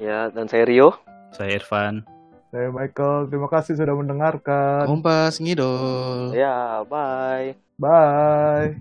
Ya, 0.00 0.32
dan 0.32 0.48
saya 0.48 0.64
Rio. 0.64 0.96
Saya 1.32 1.60
Irfan. 1.60 2.02
Saya 2.50 2.72
Michael, 2.74 3.30
terima 3.30 3.46
kasih 3.46 3.78
sudah 3.78 3.94
mendengarkan. 3.94 4.88
Kompas 4.88 5.38
ngidol. 5.38 6.34
Ya, 6.34 6.82
bye. 6.88 7.54
Bye. 7.78 8.80